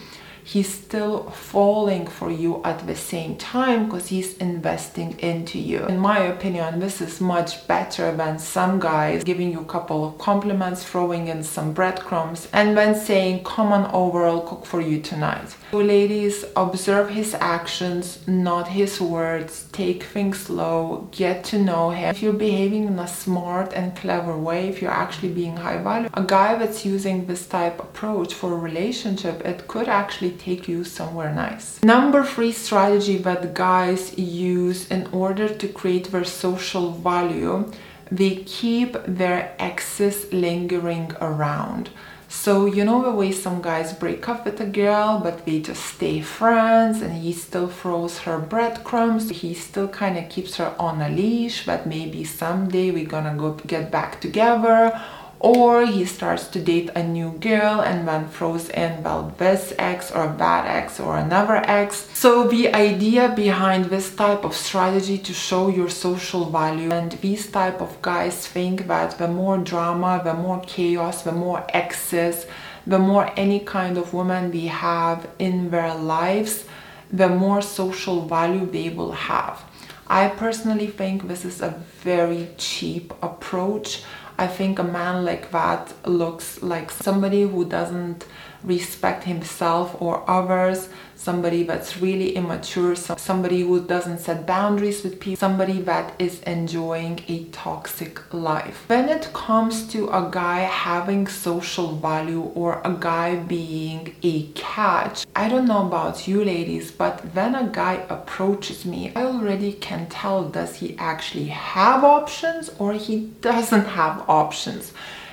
he's 0.51 0.67
still 0.67 1.23
falling 1.29 2.05
for 2.05 2.29
you 2.29 2.61
at 2.65 2.85
the 2.85 2.95
same 2.95 3.37
time 3.37 3.85
because 3.85 4.07
he's 4.09 4.35
investing 4.37 5.17
into 5.19 5.57
you. 5.57 5.85
In 5.85 5.97
my 5.97 6.19
opinion, 6.19 6.79
this 6.79 6.99
is 6.99 7.21
much 7.21 7.65
better 7.67 8.11
than 8.21 8.37
some 8.37 8.77
guys 8.77 9.23
giving 9.23 9.53
you 9.53 9.61
a 9.61 9.71
couple 9.75 10.05
of 10.05 10.17
compliments, 10.17 10.83
throwing 10.83 11.29
in 11.29 11.41
some 11.41 11.71
breadcrumbs, 11.71 12.49
and 12.51 12.77
then 12.77 12.93
saying, 12.95 13.45
Come 13.45 13.71
on 13.71 13.89
over, 13.93 14.25
I'll 14.25 14.41
cook 14.41 14.65
for 14.65 14.81
you 14.81 14.99
tonight. 15.01 15.55
So, 15.71 15.77
ladies, 15.77 16.43
observe 16.57 17.09
his 17.09 17.33
actions, 17.35 18.27
not 18.27 18.67
his 18.67 18.99
words. 18.99 19.69
Take 19.71 20.03
things 20.03 20.37
slow, 20.41 21.07
get 21.11 21.45
to 21.45 21.59
know 21.59 21.91
him. 21.91 22.09
If 22.09 22.21
you're 22.21 22.33
behaving 22.33 22.87
in 22.87 22.99
a 22.99 23.07
smart 23.07 23.71
and 23.73 23.95
clever 23.95 24.37
way, 24.37 24.67
if 24.67 24.81
you're 24.81 24.99
actually 25.05 25.29
being 25.29 25.55
high 25.55 25.77
value, 25.77 26.09
a 26.13 26.23
guy 26.23 26.55
that's 26.55 26.85
using 26.85 27.25
this 27.25 27.47
type 27.47 27.79
approach 27.79 28.33
for 28.33 28.51
a 28.51 28.57
relationship, 28.57 29.45
it 29.45 29.67
could 29.69 29.87
actually 29.87 30.31
take 30.41 30.67
you 30.67 30.83
somewhere 30.83 31.33
nice. 31.33 31.83
Number 31.83 32.23
three 32.23 32.51
strategy 32.51 33.17
that 33.17 33.53
guys 33.53 34.17
use 34.17 34.89
in 34.89 35.07
order 35.11 35.47
to 35.61 35.67
create 35.67 36.11
their 36.11 36.23
social 36.23 36.91
value, 36.91 37.71
they 38.11 38.35
keep 38.37 38.97
their 39.05 39.55
exes 39.59 40.31
lingering 40.33 41.11
around. 41.21 41.89
So, 42.27 42.65
you 42.65 42.85
know 42.85 43.03
the 43.03 43.11
way 43.11 43.33
some 43.33 43.61
guys 43.61 43.91
break 43.91 44.29
up 44.29 44.45
with 44.45 44.61
a 44.61 44.65
girl, 44.65 45.19
but 45.21 45.45
they 45.45 45.59
just 45.59 45.83
stay 45.95 46.21
friends 46.21 47.01
and 47.01 47.13
he 47.23 47.33
still 47.33 47.67
throws 47.67 48.19
her 48.19 48.39
breadcrumbs. 48.39 49.29
He 49.41 49.53
still 49.53 49.89
kind 49.89 50.17
of 50.17 50.29
keeps 50.29 50.55
her 50.55 50.73
on 50.79 51.01
a 51.01 51.09
leash, 51.09 51.65
but 51.65 51.85
maybe 51.85 52.23
someday 52.23 52.89
we're 52.89 53.13
gonna 53.15 53.35
go 53.35 53.49
get 53.67 53.91
back 53.91 54.21
together 54.21 54.97
or 55.43 55.85
he 55.85 56.05
starts 56.05 56.47
to 56.47 56.59
date 56.59 56.89
a 56.95 57.03
new 57.03 57.31
girl 57.39 57.81
and 57.81 58.07
then 58.07 58.27
throws 58.29 58.69
in 58.69 59.03
well 59.03 59.33
this 59.37 59.73
ex 59.77 60.11
or 60.11 60.27
that 60.37 60.65
ex 60.67 60.99
or 60.99 61.17
another 61.17 61.57
ex 61.65 62.07
so 62.13 62.47
the 62.47 62.73
idea 62.73 63.33
behind 63.35 63.85
this 63.85 64.15
type 64.15 64.43
of 64.43 64.55
strategy 64.55 65.17
to 65.17 65.33
show 65.33 65.67
your 65.67 65.89
social 65.89 66.45
value 66.45 66.91
and 66.91 67.11
these 67.23 67.49
type 67.49 67.81
of 67.81 68.01
guys 68.01 68.47
think 68.47 68.87
that 68.87 69.17
the 69.17 69.27
more 69.27 69.57
drama 69.57 70.21
the 70.23 70.33
more 70.33 70.61
chaos 70.67 71.23
the 71.23 71.31
more 71.31 71.65
exes 71.69 72.45
the 72.85 72.99
more 72.99 73.31
any 73.35 73.59
kind 73.59 73.97
of 73.97 74.13
woman 74.13 74.51
they 74.51 74.67
have 74.67 75.27
in 75.39 75.69
their 75.71 75.93
lives 75.95 76.65
the 77.11 77.27
more 77.27 77.61
social 77.61 78.25
value 78.25 78.65
they 78.65 78.89
will 78.89 79.11
have. 79.11 79.61
I 80.07 80.27
personally 80.29 80.87
think 80.87 81.27
this 81.27 81.45
is 81.45 81.61
a 81.61 81.81
very 82.01 82.49
cheap 82.57 83.13
approach 83.21 84.03
I 84.41 84.47
think 84.47 84.79
a 84.79 84.83
man 84.83 85.23
like 85.23 85.51
that 85.51 85.93
looks 86.03 86.63
like 86.63 86.89
somebody 86.89 87.43
who 87.43 87.63
doesn't 87.63 88.25
respect 88.63 89.23
himself 89.23 89.99
or 90.01 90.29
others, 90.29 90.89
somebody 91.15 91.61
that's 91.63 92.01
really 92.01 92.35
immature, 92.35 92.95
somebody 92.95 93.61
who 93.61 93.79
doesn't 93.85 94.19
set 94.19 94.47
boundaries 94.47 95.03
with 95.03 95.19
people, 95.19 95.37
somebody 95.37 95.79
that 95.81 96.13
is 96.17 96.41
enjoying 96.41 97.19
a 97.27 97.43
toxic 97.45 98.33
life. 98.33 98.85
When 98.87 99.07
it 99.07 99.31
comes 99.33 99.87
to 99.89 100.09
a 100.09 100.29
guy 100.31 100.61
having 100.61 101.27
social 101.27 101.95
value 101.95 102.51
or 102.55 102.81
a 102.83 102.93
guy 102.99 103.35
being 103.35 104.15
a 104.23 104.47
catch, 104.53 105.25
I 105.35 105.47
don't 105.47 105.67
know 105.67 105.85
about 105.85 106.27
you 106.27 106.43
ladies, 106.43 106.91
but 106.91 107.21
when 107.35 107.53
a 107.53 107.67
guy 107.67 108.03
approaches 108.09 108.83
me, 108.85 109.11
I 109.15 109.23
already 109.23 109.73
can 109.73 110.07
tell 110.07 110.49
does 110.49 110.77
he 110.77 110.97
actually 110.97 111.47
have 111.47 112.03
options 112.03 112.71
or 112.79 112.93
he 112.93 113.27
doesn't 113.41 113.85
have 113.85 114.27
options 114.27 114.91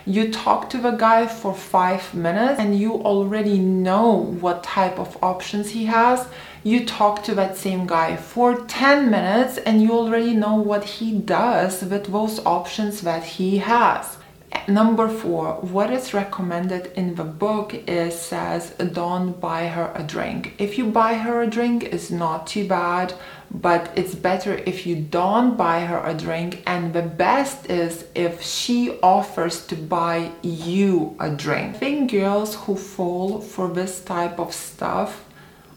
you 0.08 0.30
talk 0.32 0.70
to 0.70 0.78
the 0.78 0.92
guy 0.92 1.26
for 1.26 1.52
five 1.54 2.14
minutes 2.14 2.58
and 2.58 2.78
you 2.78 2.94
already 2.94 3.58
know 3.58 4.34
what 4.40 4.64
type 4.64 4.98
of 4.98 5.22
options 5.22 5.70
he 5.70 5.84
has. 5.84 6.26
You 6.64 6.86
talk 6.86 7.22
to 7.24 7.34
that 7.34 7.56
same 7.56 7.86
guy 7.86 8.16
for 8.16 8.64
10 8.64 9.10
minutes 9.10 9.58
and 9.58 9.82
you 9.82 9.92
already 9.92 10.32
know 10.34 10.54
what 10.54 10.84
he 10.84 11.18
does 11.18 11.82
with 11.82 12.06
those 12.06 12.38
options 12.46 13.02
that 13.02 13.22
he 13.22 13.58
has. 13.58 14.17
Number 14.66 15.08
four, 15.08 15.54
what 15.62 15.90
is 15.90 16.12
recommended 16.12 16.92
in 16.94 17.14
the 17.14 17.24
book 17.24 17.74
is 17.88 18.18
says 18.18 18.70
don't 18.92 19.40
buy 19.40 19.68
her 19.68 19.92
a 19.94 20.02
drink. 20.02 20.54
If 20.58 20.76
you 20.76 20.86
buy 20.86 21.14
her 21.14 21.42
a 21.42 21.46
drink, 21.46 21.84
it's 21.84 22.10
not 22.10 22.46
too 22.46 22.68
bad 22.68 23.14
but 23.50 23.90
it's 23.96 24.14
better 24.14 24.54
if 24.66 24.86
you 24.86 24.96
don't 24.96 25.56
buy 25.56 25.80
her 25.80 26.02
a 26.04 26.14
drink 26.14 26.62
and 26.66 26.92
the 26.92 27.02
best 27.02 27.70
is 27.70 28.04
if 28.14 28.42
she 28.42 28.98
offers 29.02 29.66
to 29.66 29.74
buy 29.74 30.30
you 30.42 31.16
a 31.18 31.30
drink. 31.30 31.76
I 31.76 31.78
think 31.78 32.10
girls 32.10 32.54
who 32.54 32.76
fall 32.76 33.40
for 33.40 33.68
this 33.68 34.02
type 34.04 34.38
of 34.38 34.52
stuff 34.52 35.24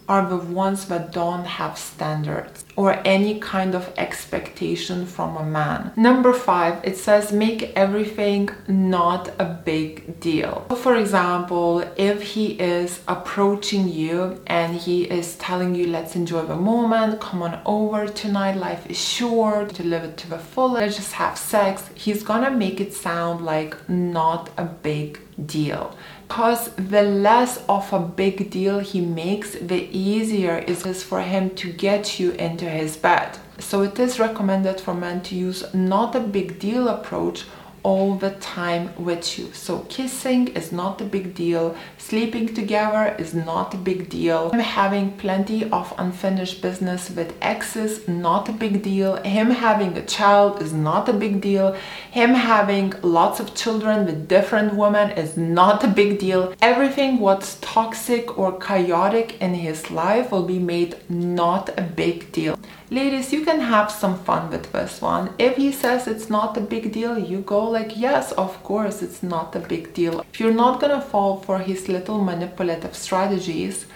are 0.08 0.28
the 0.28 0.36
ones 0.36 0.86
that 0.86 1.12
don't 1.12 1.44
have 1.44 1.78
standards 1.78 2.64
or 2.76 3.00
any 3.04 3.38
kind 3.38 3.74
of 3.74 3.92
expectation 3.96 5.06
from 5.06 5.36
a 5.36 5.44
man. 5.44 5.92
Number 5.96 6.32
five, 6.32 6.82
it 6.84 6.96
says 6.96 7.32
make 7.32 7.72
everything 7.76 8.48
not 8.66 9.30
a 9.38 9.44
big 9.44 10.20
deal. 10.20 10.66
So 10.70 10.76
For 10.76 10.96
example, 10.96 11.84
if 11.96 12.22
he 12.22 12.46
is 12.52 13.00
approaching 13.06 13.88
you 13.88 14.40
and 14.46 14.76
he 14.76 15.04
is 15.04 15.36
telling 15.36 15.74
you, 15.74 15.86
let's 15.86 16.16
enjoy 16.16 16.42
the 16.42 16.56
moment, 16.56 17.20
come 17.20 17.42
on 17.42 17.60
over 17.66 18.06
tonight, 18.08 18.56
life 18.56 18.86
is 18.88 18.98
short, 18.98 19.74
to 19.74 19.82
live 19.84 20.04
it 20.04 20.16
to 20.18 20.30
the 20.30 20.38
fullest, 20.38 20.80
let's 20.82 20.96
just 20.96 21.12
have 21.12 21.36
sex, 21.38 21.90
he's 21.94 22.22
gonna 22.22 22.50
make 22.50 22.80
it 22.80 22.92
sound 22.94 23.44
like 23.44 23.76
not 23.88 24.50
a 24.56 24.64
big 24.64 25.20
deal 25.46 25.96
because 26.32 26.70
the 26.76 27.02
less 27.02 27.62
of 27.68 27.92
a 27.92 27.98
big 27.98 28.48
deal 28.48 28.78
he 28.78 29.02
makes, 29.02 29.50
the 29.50 29.86
easier 29.94 30.56
it 30.66 30.86
is 30.86 31.02
for 31.02 31.20
him 31.20 31.50
to 31.50 31.70
get 31.70 32.18
you 32.18 32.30
into 32.32 32.64
his 32.64 32.96
bed. 32.96 33.36
So 33.58 33.82
it 33.82 33.98
is 33.98 34.18
recommended 34.18 34.80
for 34.80 34.94
men 34.94 35.20
to 35.24 35.34
use 35.34 35.62
not 35.74 36.14
a 36.14 36.20
big 36.20 36.58
deal 36.58 36.88
approach 36.88 37.44
all 37.82 38.14
the 38.14 38.30
time 38.30 38.90
with 38.96 39.38
you. 39.38 39.52
So 39.52 39.80
kissing 39.88 40.48
is 40.48 40.72
not 40.72 41.00
a 41.00 41.04
big 41.04 41.34
deal, 41.34 41.76
sleeping 41.98 42.54
together 42.54 43.14
is 43.18 43.34
not 43.34 43.74
a 43.74 43.76
big 43.76 44.08
deal, 44.08 44.50
him 44.50 44.60
having 44.60 45.12
plenty 45.16 45.68
of 45.70 45.92
unfinished 45.98 46.62
business 46.62 47.10
with 47.10 47.34
exes, 47.40 48.06
not 48.06 48.48
a 48.48 48.52
big 48.52 48.82
deal, 48.82 49.16
him 49.22 49.50
having 49.50 49.96
a 49.96 50.06
child 50.06 50.62
is 50.62 50.72
not 50.72 51.08
a 51.08 51.12
big 51.12 51.40
deal, 51.40 51.76
him 52.10 52.30
having 52.30 52.94
lots 53.02 53.40
of 53.40 53.54
children 53.54 54.06
with 54.06 54.28
different 54.28 54.74
women 54.74 55.10
is 55.10 55.36
not 55.36 55.82
a 55.82 55.88
big 55.88 56.18
deal. 56.18 56.54
Everything 56.60 57.18
what's 57.18 57.58
toxic 57.60 58.38
or 58.38 58.58
chaotic 58.58 59.40
in 59.40 59.54
his 59.54 59.90
life 59.90 60.30
will 60.30 60.44
be 60.44 60.58
made 60.58 60.96
not 61.08 61.70
a 61.78 61.82
big 61.82 62.30
deal. 62.32 62.58
Ladies, 62.90 63.32
you 63.32 63.42
can 63.42 63.60
have 63.60 63.90
some 63.90 64.18
fun 64.18 64.50
with 64.50 64.70
this 64.72 65.00
one. 65.00 65.32
If 65.38 65.56
he 65.56 65.72
says 65.72 66.06
it's 66.06 66.28
not 66.28 66.58
a 66.58 66.60
big 66.60 66.92
deal, 66.92 67.18
you 67.18 67.38
go 67.38 67.71
like, 67.72 67.96
yes, 67.96 68.32
of 68.32 68.62
course, 68.62 69.02
it's 69.02 69.22
not 69.22 69.56
a 69.56 69.60
big 69.60 69.94
deal. 69.94 70.24
If 70.32 70.40
you're 70.40 70.54
not 70.54 70.80
gonna 70.80 71.00
fall 71.00 71.38
for 71.40 71.58
his 71.58 71.88
little 71.88 72.22
manipulative 72.22 72.94
strategies, 72.94 73.86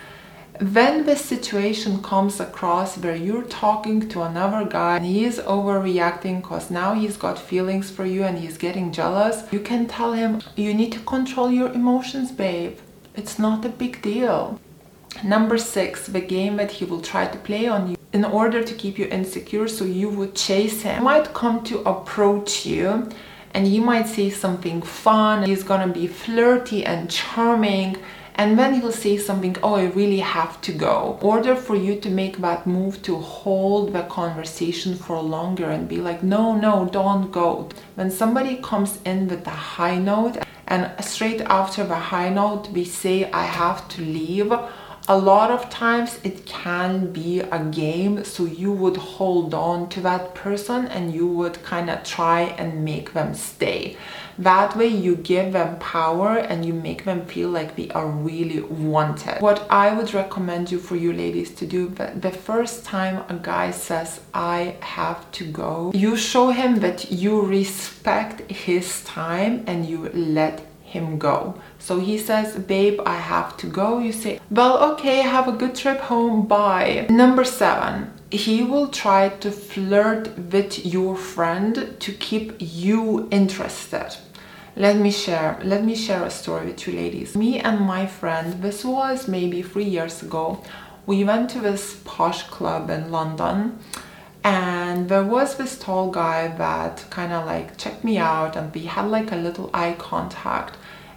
when 0.72 1.04
the 1.04 1.16
situation 1.16 2.02
comes 2.02 2.40
across 2.40 2.96
where 2.96 3.14
you're 3.14 3.42
talking 3.42 4.08
to 4.08 4.22
another 4.22 4.64
guy 4.68 4.96
and 4.96 5.04
he's 5.04 5.38
overreacting 5.38 6.40
because 6.40 6.70
now 6.70 6.94
he's 6.94 7.18
got 7.18 7.38
feelings 7.38 7.90
for 7.90 8.06
you 8.06 8.24
and 8.24 8.38
he's 8.38 8.56
getting 8.56 8.90
jealous, 8.90 9.44
you 9.52 9.60
can 9.60 9.86
tell 9.86 10.14
him, 10.14 10.40
you 10.56 10.72
need 10.72 10.92
to 10.92 11.00
control 11.00 11.50
your 11.50 11.70
emotions, 11.72 12.32
babe. 12.32 12.78
It's 13.14 13.38
not 13.38 13.64
a 13.64 13.68
big 13.68 14.00
deal. 14.00 14.58
Number 15.22 15.58
six, 15.58 16.06
the 16.06 16.20
game 16.20 16.56
that 16.56 16.72
he 16.72 16.84
will 16.84 17.00
try 17.00 17.26
to 17.26 17.38
play 17.38 17.66
on 17.66 17.90
you 17.90 17.96
in 18.12 18.24
order 18.24 18.62
to 18.64 18.74
keep 18.74 18.98
you 18.98 19.06
insecure 19.06 19.68
so 19.68 19.84
you 19.84 20.08
would 20.08 20.34
chase 20.34 20.82
him. 20.82 20.98
He 20.98 21.04
might 21.04 21.34
come 21.34 21.62
to 21.64 21.80
approach 21.80 22.64
you 22.64 23.08
and 23.56 23.66
he 23.66 23.80
might 23.80 24.06
say 24.06 24.28
something 24.28 24.82
fun. 24.82 25.44
He's 25.44 25.62
gonna 25.62 25.88
be 25.88 26.06
flirty 26.06 26.84
and 26.84 27.10
charming 27.10 27.96
and 28.34 28.58
then 28.58 28.74
he'll 28.74 28.92
say 28.92 29.16
something, 29.16 29.56
oh, 29.62 29.76
I 29.76 29.84
really 29.84 30.18
have 30.18 30.60
to 30.60 30.72
go. 30.72 31.18
Order 31.22 31.56
for 31.56 31.74
you 31.74 31.98
to 32.00 32.10
make 32.10 32.36
that 32.42 32.66
move 32.66 33.00
to 33.04 33.16
hold 33.16 33.94
the 33.94 34.02
conversation 34.02 34.94
for 34.94 35.22
longer 35.22 35.70
and 35.70 35.88
be 35.88 35.96
like, 35.96 36.22
no, 36.22 36.54
no, 36.54 36.86
don't 36.92 37.32
go. 37.32 37.70
When 37.94 38.10
somebody 38.10 38.56
comes 38.56 38.98
in 39.06 39.28
with 39.28 39.46
a 39.46 39.58
high 39.76 39.96
note 39.96 40.36
and 40.66 40.92
straight 41.02 41.40
after 41.40 41.82
the 41.84 41.94
high 41.94 42.28
note, 42.28 42.68
we 42.68 42.84
say, 42.84 43.30
I 43.30 43.44
have 43.44 43.88
to 43.88 44.02
leave 44.02 44.52
a 45.08 45.16
lot 45.16 45.50
of 45.50 45.70
times 45.70 46.18
it 46.24 46.44
can 46.46 47.12
be 47.12 47.40
a 47.40 47.64
game 47.64 48.24
so 48.24 48.44
you 48.44 48.72
would 48.72 48.96
hold 48.96 49.54
on 49.54 49.88
to 49.88 50.00
that 50.00 50.34
person 50.34 50.86
and 50.88 51.14
you 51.14 51.26
would 51.26 51.62
kind 51.62 51.88
of 51.88 52.02
try 52.02 52.40
and 52.58 52.84
make 52.84 53.12
them 53.12 53.32
stay 53.34 53.96
that 54.38 54.76
way 54.76 54.86
you 54.86 55.14
give 55.16 55.52
them 55.52 55.78
power 55.78 56.36
and 56.38 56.64
you 56.66 56.74
make 56.74 57.04
them 57.04 57.24
feel 57.24 57.48
like 57.48 57.76
they 57.76 57.88
are 57.90 58.08
really 58.08 58.60
wanted 58.62 59.40
what 59.40 59.66
i 59.70 59.94
would 59.94 60.12
recommend 60.12 60.70
you 60.70 60.78
for 60.78 60.96
you 60.96 61.12
ladies 61.12 61.54
to 61.54 61.66
do 61.66 61.88
the 61.88 62.30
first 62.30 62.84
time 62.84 63.24
a 63.28 63.34
guy 63.34 63.70
says 63.70 64.20
i 64.34 64.76
have 64.80 65.30
to 65.30 65.44
go 65.44 65.92
you 65.94 66.16
show 66.16 66.50
him 66.50 66.80
that 66.80 67.12
you 67.12 67.40
respect 67.40 68.50
his 68.50 69.04
time 69.04 69.62
and 69.66 69.86
you 69.86 70.08
let 70.12 70.66
him 70.86 71.18
go. 71.18 71.60
So 71.86 72.00
he 72.00 72.18
says, 72.18 72.56
babe, 72.56 73.00
I 73.06 73.14
have 73.14 73.56
to 73.58 73.68
go. 73.68 74.00
You 74.00 74.10
say, 74.10 74.40
well, 74.50 74.76
okay, 74.90 75.18
have 75.18 75.46
a 75.46 75.52
good 75.52 75.76
trip 75.76 76.00
home, 76.00 76.44
bye. 76.48 77.06
Number 77.08 77.44
seven, 77.44 78.12
he 78.28 78.64
will 78.64 78.88
try 78.88 79.28
to 79.28 79.52
flirt 79.52 80.36
with 80.36 80.84
your 80.84 81.14
friend 81.14 81.94
to 82.00 82.12
keep 82.12 82.56
you 82.58 83.28
interested. 83.30 84.16
Let 84.74 84.96
me 84.96 85.12
share, 85.12 85.60
let 85.62 85.84
me 85.84 85.94
share 85.94 86.24
a 86.24 86.30
story 86.30 86.66
with 86.66 86.88
you 86.88 86.94
ladies. 86.94 87.36
Me 87.36 87.60
and 87.60 87.78
my 87.78 88.04
friend, 88.08 88.60
this 88.64 88.84
was 88.84 89.28
maybe 89.28 89.62
three 89.62 89.84
years 89.84 90.24
ago, 90.24 90.64
we 91.06 91.22
went 91.22 91.50
to 91.50 91.60
this 91.60 92.00
posh 92.04 92.42
club 92.48 92.90
in 92.90 93.12
London 93.12 93.78
and 94.42 95.08
there 95.08 95.22
was 95.22 95.56
this 95.56 95.78
tall 95.78 96.10
guy 96.10 96.48
that 96.48 97.04
kind 97.10 97.32
of 97.32 97.46
like 97.46 97.78
checked 97.78 98.02
me 98.02 98.18
out 98.18 98.56
and 98.56 98.74
we 98.74 98.86
had 98.86 99.06
like 99.06 99.30
a 99.30 99.36
little 99.36 99.70
eye 99.72 99.94
contact 99.98 100.76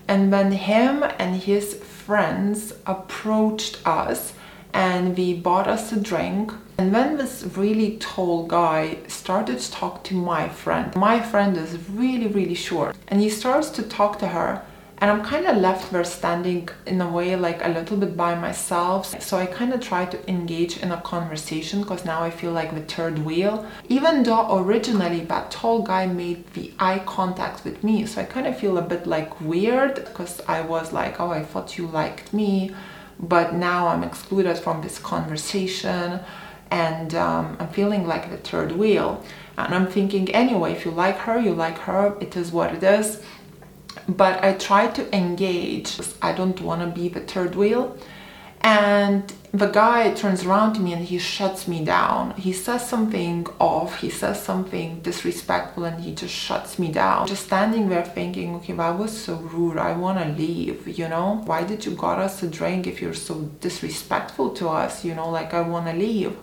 and 0.09 0.31
when 0.31 0.51
him 0.51 1.03
and 1.19 1.35
his 1.35 1.75
friends 1.75 2.73
approached 2.87 3.79
us 3.85 4.33
and 4.73 5.15
we 5.15 5.35
bought 5.35 5.67
us 5.67 5.91
a 5.91 5.99
drink. 5.99 6.51
And 6.79 6.91
when 6.91 7.17
this 7.17 7.43
really 7.55 7.97
tall 7.97 8.47
guy 8.47 8.97
started 9.07 9.59
to 9.59 9.71
talk 9.71 10.03
to 10.05 10.15
my 10.15 10.49
friend. 10.49 10.95
My 10.95 11.19
friend 11.19 11.55
is 11.55 11.77
really 11.89 12.25
really 12.25 12.55
short. 12.55 12.95
And 13.07 13.21
he 13.21 13.29
starts 13.29 13.69
to 13.71 13.83
talk 13.83 14.17
to 14.19 14.29
her 14.29 14.65
and 15.01 15.09
I'm 15.09 15.23
kind 15.23 15.47
of 15.47 15.55
left 15.57 15.91
there 15.91 16.03
standing 16.03 16.67
in 16.85 16.99
a 16.99 17.09
way 17.09 17.33
like 17.37 17.63
a 17.63 17.69
little 17.69 17.95
bit 17.95 18.17
by 18.17 18.35
myself. 18.35 19.21
So 19.21 19.37
I 19.37 19.45
kind 19.45 19.73
of 19.73 19.79
try 19.79 20.05
to 20.05 20.29
engage 20.29 20.77
in 20.77 20.91
a 20.91 20.99
conversation 21.01 21.81
because 21.81 22.03
now 22.03 22.21
I 22.21 22.29
feel 22.29 22.51
like 22.51 22.75
the 22.75 22.81
third 22.81 23.19
wheel. 23.19 23.65
Even 23.87 24.23
though 24.23 24.57
originally 24.59 25.21
that 25.21 25.51
tall 25.51 25.83
guy 25.83 26.05
made 26.05 26.53
the 26.53 26.73
eye 26.79 27.01
contact 27.05 27.63
with 27.63 27.81
me, 27.81 28.05
so 28.05 28.21
I 28.21 28.25
kind 28.25 28.45
of 28.45 28.59
feel 28.59 28.77
a 28.77 28.81
bit 28.81 29.07
like 29.07 29.39
weird 29.39 29.95
because 29.95 30.41
I 30.49 30.61
was 30.61 30.91
like, 30.91 31.21
oh, 31.21 31.31
I 31.31 31.43
thought 31.45 31.77
you 31.77 31.87
liked 31.87 32.33
me, 32.33 32.75
but 33.17 33.53
now 33.53 33.87
I'm 33.87 34.03
excluded 34.03 34.57
from 34.57 34.81
this 34.81 34.99
conversation 34.99 36.19
and 36.71 37.15
um, 37.15 37.55
I'm 37.59 37.69
feeling 37.69 38.05
like 38.05 38.29
the 38.29 38.37
third 38.37 38.73
wheel. 38.73 39.23
And 39.57 39.73
I'm 39.73 39.87
thinking, 39.87 40.29
anyway, 40.35 40.73
if 40.73 40.85
you 40.85 40.91
like 40.91 41.17
her, 41.19 41.39
you 41.39 41.53
like 41.53 41.77
her, 41.79 42.17
it 42.19 42.35
is 42.35 42.51
what 42.51 42.73
it 42.73 42.83
is 42.83 43.23
but 44.07 44.43
I 44.43 44.53
try 44.53 44.87
to 44.87 45.15
engage. 45.15 45.97
I 46.21 46.33
don't 46.33 46.59
want 46.61 46.81
to 46.81 46.87
be 46.87 47.09
the 47.09 47.21
third 47.21 47.55
wheel. 47.55 47.97
And 48.61 49.33
the 49.53 49.67
guy 49.67 50.11
turns 50.13 50.43
around 50.43 50.73
to 50.73 50.81
me 50.81 50.91
and 50.93 51.05
he 51.05 51.17
shuts 51.17 51.67
me 51.67 51.83
down. 51.83 52.31
He 52.31 52.51
says 52.51 52.87
something 52.87 53.47
off, 53.57 54.01
he 54.01 54.09
says 54.09 54.43
something 54.43 54.99
disrespectful, 54.99 55.85
and 55.85 56.01
he 56.01 56.13
just 56.13 56.33
shuts 56.33 56.77
me 56.77 56.91
down. 56.91 57.25
Just 57.27 57.45
standing 57.45 57.87
there 57.87 58.03
thinking, 58.03 58.55
okay, 58.55 58.73
that 58.73 58.99
was 58.99 59.17
so 59.17 59.35
rude. 59.37 59.77
I 59.77 59.93
want 59.93 60.19
to 60.19 60.25
leave, 60.25 60.87
you 60.87 61.07
know? 61.07 61.41
Why 61.45 61.63
did 61.63 61.85
you 61.85 61.91
got 61.95 62.19
us 62.19 62.43
a 62.43 62.47
drink 62.47 62.85
if 62.85 63.01
you're 63.01 63.13
so 63.13 63.35
disrespectful 63.61 64.51
to 64.55 64.67
us? 64.67 65.05
You 65.05 65.15
know, 65.15 65.29
like 65.29 65.53
I 65.53 65.61
want 65.61 65.87
to 65.87 65.93
leave. 65.93 66.35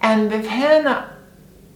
And 0.00 0.30
within 0.30 0.86
a 0.86 1.16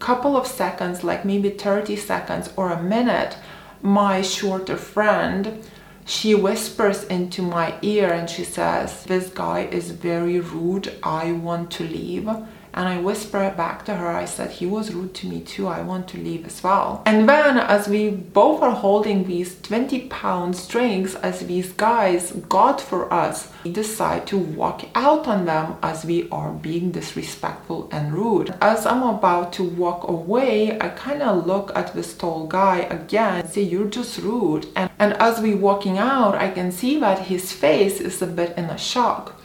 couple 0.00 0.36
of 0.36 0.46
seconds, 0.46 1.04
like 1.04 1.24
maybe 1.24 1.50
30 1.50 1.96
seconds 1.96 2.50
or 2.56 2.70
a 2.70 2.82
minute, 2.82 3.36
my 3.82 4.22
shorter 4.22 4.76
friend 4.76 5.62
she 6.04 6.34
whispers 6.34 7.04
into 7.04 7.42
my 7.42 7.78
ear 7.82 8.12
and 8.12 8.28
she 8.28 8.44
says 8.44 9.04
this 9.04 9.30
guy 9.30 9.60
is 9.60 9.92
very 9.92 10.40
rude. 10.40 10.92
I 11.02 11.32
want 11.32 11.70
to 11.72 11.84
leave 11.84 12.28
and 12.74 12.88
I 12.88 12.98
whispered 12.98 13.56
back 13.56 13.84
to 13.86 13.94
her, 13.94 14.08
I 14.08 14.24
said, 14.24 14.50
he 14.50 14.66
was 14.66 14.94
rude 14.94 15.14
to 15.14 15.26
me 15.28 15.40
too, 15.40 15.66
I 15.66 15.82
want 15.82 16.08
to 16.08 16.18
leave 16.18 16.46
as 16.46 16.62
well. 16.62 17.02
And 17.06 17.28
then 17.28 17.58
as 17.58 17.88
we 17.88 18.10
both 18.10 18.62
are 18.62 18.70
holding 18.70 19.24
these 19.24 19.60
20 19.60 20.08
pound 20.08 20.56
strings 20.56 21.14
as 21.16 21.40
these 21.40 21.72
guys 21.72 22.32
got 22.48 22.80
for 22.80 23.12
us, 23.12 23.50
we 23.64 23.72
decide 23.72 24.26
to 24.28 24.38
walk 24.38 24.84
out 24.94 25.26
on 25.26 25.44
them 25.44 25.76
as 25.82 26.04
we 26.04 26.28
are 26.30 26.52
being 26.52 26.90
disrespectful 26.92 27.88
and 27.92 28.12
rude. 28.12 28.54
As 28.60 28.86
I'm 28.86 29.02
about 29.02 29.52
to 29.54 29.64
walk 29.64 30.08
away, 30.08 30.78
I 30.80 30.88
kind 30.88 31.22
of 31.22 31.46
look 31.46 31.70
at 31.74 31.94
this 31.94 32.16
tall 32.16 32.46
guy 32.46 32.78
again 32.78 33.46
say, 33.48 33.62
you're 33.62 33.88
just 33.88 34.18
rude. 34.18 34.66
And, 34.76 34.90
and 34.98 35.12
as 35.14 35.40
we 35.40 35.54
walking 35.54 35.98
out, 35.98 36.34
I 36.34 36.50
can 36.50 36.72
see 36.72 36.98
that 37.00 37.26
his 37.26 37.52
face 37.52 38.00
is 38.00 38.22
a 38.22 38.26
bit 38.26 38.56
in 38.56 38.64
a 38.66 38.78
shock. 38.78 39.38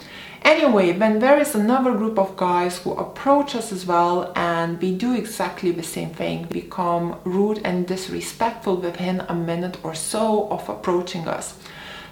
Anyway, 0.43 0.91
then 0.91 1.19
there 1.19 1.39
is 1.39 1.55
another 1.55 1.93
group 1.93 2.17
of 2.17 2.35
guys 2.37 2.77
who 2.79 2.93
approach 2.93 3.55
us 3.55 3.71
as 3.71 3.85
well 3.85 4.31
and 4.35 4.81
we 4.81 4.93
do 4.95 5.13
exactly 5.15 5.71
the 5.71 5.83
same 5.83 6.09
thing, 6.09 6.45
become 6.45 7.19
rude 7.23 7.61
and 7.63 7.87
disrespectful 7.87 8.77
within 8.77 9.21
a 9.27 9.35
minute 9.35 9.77
or 9.83 9.93
so 9.93 10.47
of 10.49 10.67
approaching 10.69 11.27
us. 11.27 11.57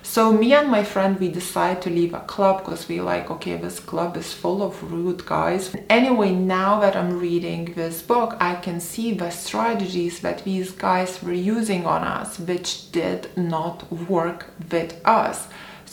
So 0.05 0.31
me 0.31 0.53
and 0.53 0.69
my 0.69 0.83
friend, 0.83 1.19
we 1.19 1.29
decide 1.29 1.81
to 1.81 1.89
leave 1.89 2.13
a 2.13 2.19
club 2.19 2.59
because 2.63 2.87
we 2.87 3.01
like, 3.01 3.31
okay, 3.31 3.57
this 3.57 3.79
club 3.79 4.15
is 4.15 4.31
full 4.31 4.61
of 4.61 4.91
rude 4.91 5.25
guys. 5.25 5.75
Anyway, 5.89 6.31
now 6.31 6.79
that 6.79 6.95
I'm 6.95 7.19
reading 7.19 7.73
this 7.73 8.03
book, 8.03 8.37
I 8.39 8.53
can 8.55 8.79
see 8.79 9.13
the 9.13 9.31
strategies 9.31 10.19
that 10.19 10.43
these 10.43 10.71
guys 10.71 11.23
were 11.23 11.33
using 11.33 11.87
on 11.87 12.03
us, 12.03 12.37
which 12.37 12.91
did 12.91 13.35
not 13.35 13.91
work 13.91 14.51
with 14.71 15.01
us. 15.03 15.47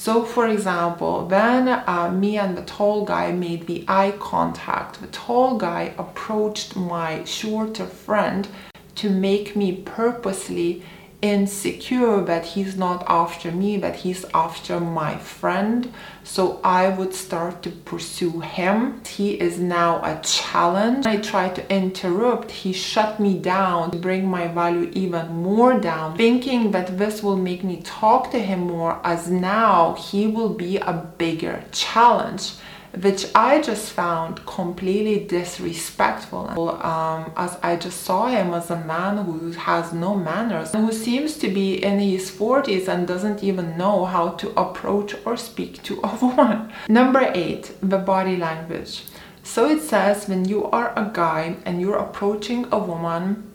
So, 0.04 0.24
for 0.24 0.48
example, 0.48 1.28
when 1.28 1.68
uh, 1.68 2.10
me 2.10 2.36
and 2.36 2.58
the 2.58 2.62
tall 2.62 3.04
guy 3.04 3.30
made 3.30 3.68
the 3.68 3.84
eye 3.86 4.14
contact, 4.18 5.00
the 5.00 5.06
tall 5.06 5.56
guy 5.56 5.94
approached 5.96 6.74
my 6.74 7.22
shorter 7.22 7.86
friend 7.86 8.48
to 8.96 9.08
make 9.08 9.54
me 9.54 9.76
purposely 9.76 10.82
insecure 11.22 12.20
that 12.22 12.44
he's 12.44 12.76
not 12.76 13.04
after 13.06 13.52
me, 13.52 13.76
that 13.78 13.96
he's 13.96 14.24
after 14.34 14.80
my 14.80 15.16
friend. 15.16 15.92
So 16.24 16.60
I 16.62 16.88
would 16.88 17.14
start 17.14 17.62
to 17.62 17.70
pursue 17.70 18.40
him. 18.40 19.02
He 19.06 19.40
is 19.40 19.58
now 19.58 20.02
a 20.04 20.20
challenge. 20.22 21.06
I 21.06 21.16
try 21.16 21.48
to 21.48 21.74
interrupt. 21.74 22.50
He 22.50 22.72
shut 22.72 23.20
me 23.20 23.38
down 23.38 23.92
to 23.92 23.98
bring 23.98 24.28
my 24.28 24.48
value 24.48 24.90
even 24.92 25.28
more 25.28 25.78
down, 25.78 26.16
thinking 26.16 26.72
that 26.72 26.98
this 26.98 27.22
will 27.22 27.36
make 27.36 27.62
me 27.62 27.80
talk 27.82 28.30
to 28.32 28.38
him 28.38 28.60
more 28.66 29.00
as 29.04 29.30
now 29.30 29.94
he 29.94 30.26
will 30.26 30.50
be 30.50 30.76
a 30.78 30.92
bigger 31.16 31.64
challenge 31.70 32.52
which 33.00 33.26
I 33.34 33.60
just 33.62 33.92
found 33.92 34.44
completely 34.44 35.24
disrespectful 35.24 36.50
um, 36.84 37.32
as 37.36 37.58
I 37.62 37.76
just 37.76 38.02
saw 38.02 38.26
him 38.26 38.52
as 38.52 38.70
a 38.70 38.84
man 38.84 39.24
who 39.24 39.52
has 39.52 39.92
no 39.92 40.14
manners 40.14 40.72
who 40.72 40.92
seems 40.92 41.36
to 41.38 41.48
be 41.48 41.82
in 41.82 41.98
his 41.98 42.30
40s 42.30 42.88
and 42.88 43.08
doesn't 43.08 43.42
even 43.42 43.78
know 43.78 44.04
how 44.04 44.30
to 44.30 44.50
approach 44.60 45.14
or 45.24 45.36
speak 45.36 45.82
to 45.84 46.00
a 46.02 46.14
woman. 46.22 46.72
Number 46.88 47.30
eight, 47.34 47.74
the 47.82 47.98
body 47.98 48.36
language. 48.36 49.04
So 49.42 49.68
it 49.68 49.82
says 49.82 50.28
when 50.28 50.44
you 50.44 50.66
are 50.66 50.92
a 50.96 51.10
guy 51.12 51.56
and 51.64 51.80
you're 51.80 51.96
approaching 51.96 52.66
a 52.70 52.78
woman 52.78 53.51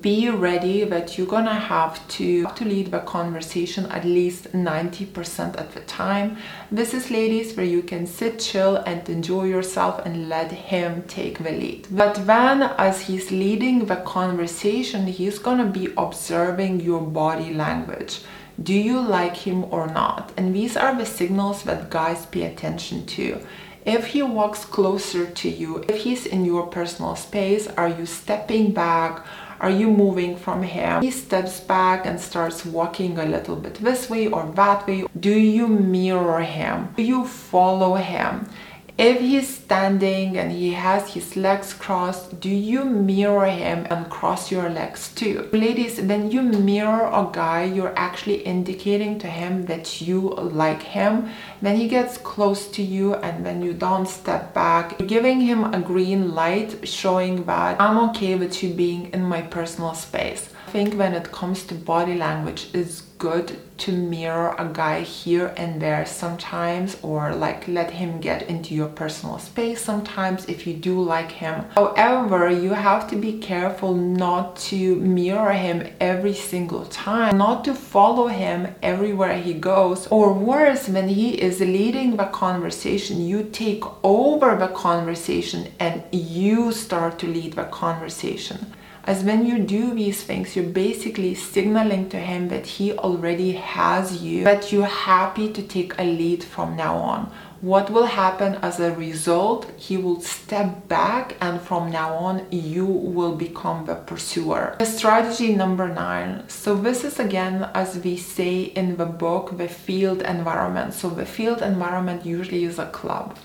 be 0.00 0.30
ready 0.30 0.84
that 0.84 1.18
you're 1.18 1.26
gonna 1.26 1.54
have 1.54 2.06
to, 2.08 2.46
to 2.46 2.64
lead 2.64 2.90
the 2.90 3.00
conversation 3.00 3.86
at 3.86 4.04
least 4.04 4.52
90% 4.52 5.56
of 5.56 5.74
the 5.74 5.80
time. 5.80 6.38
This 6.70 6.94
is 6.94 7.10
ladies 7.10 7.56
where 7.56 7.66
you 7.66 7.82
can 7.82 8.06
sit 8.06 8.38
chill 8.38 8.76
and 8.76 9.06
enjoy 9.08 9.44
yourself 9.44 10.04
and 10.06 10.28
let 10.28 10.50
him 10.50 11.02
take 11.02 11.38
the 11.38 11.52
lead. 11.52 11.86
But 11.90 12.26
then 12.26 12.62
as 12.62 13.02
he's 13.02 13.30
leading 13.30 13.86
the 13.86 13.96
conversation, 13.96 15.06
he's 15.06 15.38
gonna 15.38 15.66
be 15.66 15.92
observing 15.96 16.80
your 16.80 17.02
body 17.02 17.52
language. 17.52 18.20
Do 18.62 18.72
you 18.72 19.00
like 19.00 19.36
him 19.36 19.64
or 19.64 19.86
not? 19.88 20.32
And 20.36 20.54
these 20.54 20.76
are 20.76 20.94
the 20.94 21.06
signals 21.06 21.64
that 21.64 21.90
guys 21.90 22.24
pay 22.26 22.44
attention 22.44 23.04
to. 23.06 23.40
If 23.84 24.06
he 24.06 24.22
walks 24.22 24.64
closer 24.64 25.26
to 25.26 25.48
you, 25.48 25.84
if 25.88 26.04
he's 26.04 26.24
in 26.24 26.46
your 26.46 26.66
personal 26.68 27.16
space, 27.16 27.66
are 27.66 27.88
you 27.88 28.06
stepping 28.06 28.72
back? 28.72 29.26
Are 29.60 29.70
you 29.70 29.90
moving 29.90 30.36
from 30.36 30.62
him? 30.62 31.02
He 31.02 31.10
steps 31.10 31.60
back 31.60 32.06
and 32.06 32.20
starts 32.20 32.64
walking 32.64 33.18
a 33.18 33.24
little 33.24 33.56
bit 33.56 33.74
this 33.74 34.10
way 34.10 34.26
or 34.28 34.50
that 34.54 34.86
way. 34.86 35.06
Do 35.18 35.30
you 35.32 35.66
mirror 35.68 36.40
him? 36.40 36.92
Do 36.96 37.02
you 37.02 37.26
follow 37.26 37.94
him? 37.94 38.48
If 38.96 39.18
he's 39.18 39.56
standing 39.56 40.38
and 40.38 40.52
he 40.52 40.72
has 40.74 41.14
his 41.14 41.36
legs 41.36 41.74
crossed, 41.74 42.38
do 42.38 42.48
you 42.48 42.84
mirror 42.84 43.46
him 43.46 43.88
and 43.90 44.08
cross 44.08 44.52
your 44.52 44.70
legs 44.70 45.12
too? 45.12 45.48
Ladies, 45.52 46.00
when 46.00 46.30
you 46.30 46.42
mirror 46.42 47.06
a 47.06 47.28
guy, 47.32 47.64
you're 47.64 47.98
actually 47.98 48.42
indicating 48.42 49.18
to 49.18 49.26
him 49.26 49.66
that 49.66 50.00
you 50.00 50.20
like 50.20 50.82
him. 50.82 51.28
When 51.58 51.74
he 51.74 51.88
gets 51.88 52.18
close 52.18 52.68
to 52.68 52.82
you 52.82 53.14
and 53.14 53.44
when 53.44 53.62
you 53.62 53.72
don't 53.72 54.06
step 54.06 54.54
back, 54.54 54.96
you're 55.00 55.08
giving 55.08 55.40
him 55.40 55.74
a 55.74 55.80
green 55.80 56.32
light 56.32 56.86
showing 56.86 57.46
that 57.46 57.80
I'm 57.80 57.98
okay 58.10 58.36
with 58.36 58.62
you 58.62 58.74
being 58.74 59.06
in 59.12 59.24
my 59.24 59.42
personal 59.42 59.94
space. 59.94 60.50
Think 60.74 60.94
when 60.94 61.14
it 61.14 61.30
comes 61.30 61.62
to 61.66 61.74
body 61.76 62.16
language, 62.16 62.66
it's 62.74 63.02
good 63.18 63.58
to 63.78 63.92
mirror 63.92 64.56
a 64.58 64.64
guy 64.64 65.02
here 65.02 65.54
and 65.56 65.80
there 65.80 66.04
sometimes 66.04 66.96
or 67.00 67.32
like 67.32 67.68
let 67.68 67.92
him 67.92 68.18
get 68.18 68.42
into 68.48 68.74
your 68.74 68.88
personal 68.88 69.38
space 69.38 69.80
sometimes 69.80 70.46
if 70.46 70.66
you 70.66 70.74
do 70.74 71.00
like 71.00 71.30
him. 71.30 71.64
However, 71.76 72.50
you 72.50 72.70
have 72.70 73.08
to 73.10 73.16
be 73.16 73.38
careful 73.38 73.94
not 73.94 74.56
to 74.70 74.96
mirror 74.96 75.52
him 75.52 75.94
every 76.00 76.34
single 76.34 76.86
time, 76.86 77.38
not 77.38 77.64
to 77.66 77.72
follow 77.72 78.26
him 78.26 78.74
everywhere 78.82 79.38
he 79.38 79.54
goes, 79.54 80.08
or 80.08 80.32
worse, 80.32 80.88
when 80.88 81.06
he 81.06 81.40
is 81.40 81.60
leading 81.60 82.16
the 82.16 82.26
conversation, 82.26 83.24
you 83.24 83.44
take 83.44 83.84
over 84.02 84.56
the 84.56 84.74
conversation 84.74 85.68
and 85.78 86.02
you 86.10 86.72
start 86.72 87.20
to 87.20 87.28
lead 87.28 87.52
the 87.52 87.62
conversation 87.66 88.74
as 89.06 89.22
when 89.22 89.44
you 89.44 89.58
do 89.58 89.94
these 89.94 90.22
things, 90.22 90.56
you're 90.56 90.64
basically 90.64 91.34
signaling 91.34 92.08
to 92.08 92.18
him 92.18 92.48
that 92.48 92.66
he 92.66 92.92
already 92.92 93.52
has 93.52 94.22
you, 94.22 94.44
that 94.44 94.72
you're 94.72 94.86
happy 94.86 95.52
to 95.52 95.62
take 95.62 95.92
a 95.98 96.04
lead 96.04 96.42
from 96.42 96.74
now 96.76 96.96
on. 96.96 97.30
What 97.60 97.88
will 97.88 98.06
happen 98.06 98.56
as 98.56 98.78
a 98.78 98.92
result? 98.92 99.70
He 99.78 99.96
will 99.96 100.20
step 100.20 100.86
back, 100.88 101.36
and 101.40 101.60
from 101.60 101.90
now 101.90 102.14
on, 102.14 102.46
you 102.50 102.84
will 102.84 103.36
become 103.36 103.86
the 103.86 103.94
pursuer. 103.94 104.76
The 104.78 104.84
strategy 104.84 105.54
number 105.54 105.88
nine. 105.88 106.46
So, 106.48 106.74
this 106.74 107.04
is 107.04 107.18
again, 107.18 107.70
as 107.74 107.98
we 107.98 108.18
say 108.18 108.64
in 108.64 108.96
the 108.96 109.06
book, 109.06 109.56
the 109.56 109.68
field 109.68 110.20
environment. 110.22 110.92
So, 110.92 111.08
the 111.08 111.24
field 111.24 111.62
environment 111.62 112.26
usually 112.26 112.64
is 112.64 112.78
a 112.78 112.86
club. 112.86 113.38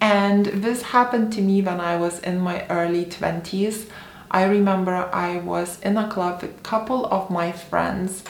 And 0.00 0.46
this 0.46 0.80
happened 0.80 1.30
to 1.34 1.42
me 1.42 1.60
when 1.60 1.80
I 1.80 1.96
was 1.96 2.20
in 2.20 2.40
my 2.40 2.66
early 2.68 3.04
20s. 3.04 3.86
I 4.30 4.44
remember 4.44 5.08
I 5.12 5.38
was 5.38 5.80
in 5.80 5.96
a 5.96 6.08
club 6.08 6.42
with 6.42 6.58
a 6.58 6.62
couple 6.62 7.06
of 7.06 7.30
my 7.30 7.52
friends 7.52 8.22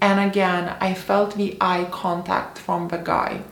and 0.00 0.20
again 0.20 0.76
I 0.80 0.94
felt 0.94 1.36
the 1.36 1.56
eye 1.60 1.88
contact 1.90 2.58
from 2.58 2.88
the 2.88 2.98
guy. 2.98 3.42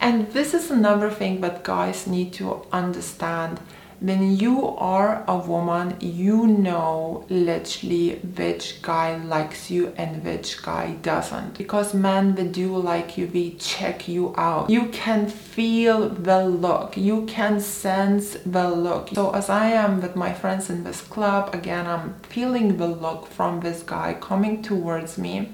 And 0.00 0.30
this 0.32 0.54
is 0.54 0.70
another 0.70 1.10
thing 1.10 1.40
that 1.40 1.64
guys 1.64 2.06
need 2.06 2.32
to 2.34 2.64
understand 2.72 3.60
when 4.00 4.36
you 4.36 4.68
are 4.76 5.24
a 5.26 5.36
woman, 5.36 5.96
you 6.00 6.46
know 6.46 7.26
literally 7.28 8.16
which 8.16 8.80
guy 8.80 9.16
likes 9.16 9.70
you 9.70 9.92
and 9.96 10.24
which 10.24 10.62
guy 10.62 10.92
doesn't. 11.02 11.58
Because 11.58 11.94
men 11.94 12.36
that 12.36 12.52
do 12.52 12.76
like 12.76 13.18
you, 13.18 13.26
they 13.26 13.50
check 13.58 14.06
you 14.06 14.34
out. 14.36 14.70
You 14.70 14.86
can 14.86 15.26
feel 15.26 16.08
the 16.08 16.44
look, 16.44 16.96
you 16.96 17.26
can 17.26 17.60
sense 17.60 18.36
the 18.46 18.70
look. 18.70 19.10
So, 19.14 19.30
as 19.30 19.50
I 19.50 19.70
am 19.70 20.00
with 20.00 20.14
my 20.14 20.32
friends 20.32 20.70
in 20.70 20.84
this 20.84 21.00
club, 21.00 21.52
again, 21.52 21.86
I'm 21.86 22.14
feeling 22.22 22.76
the 22.76 22.86
look 22.86 23.26
from 23.26 23.60
this 23.60 23.82
guy 23.82 24.14
coming 24.14 24.62
towards 24.62 25.18
me. 25.18 25.52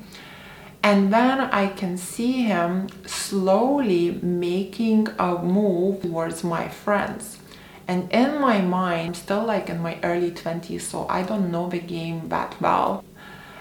And 0.83 1.11
then 1.11 1.40
I 1.40 1.68
can 1.68 1.96
see 1.96 2.42
him 2.42 2.88
slowly 3.07 4.20
making 4.22 5.09
a 5.18 5.42
move 5.42 6.02
towards 6.02 6.44
my 6.44 6.68
friends. 6.68 7.38
And 7.87 8.11
in 8.11 8.40
my 8.40 8.61
mind, 8.61 9.09
I'm 9.09 9.14
still 9.14 9.44
like 9.44 9.68
in 9.68 9.81
my 9.81 9.99
early 10.03 10.31
20s, 10.31 10.81
so 10.81 11.07
I 11.09 11.23
don't 11.23 11.51
know 11.51 11.68
the 11.68 11.79
game 11.79 12.29
that 12.29 12.61
well. 12.61 13.05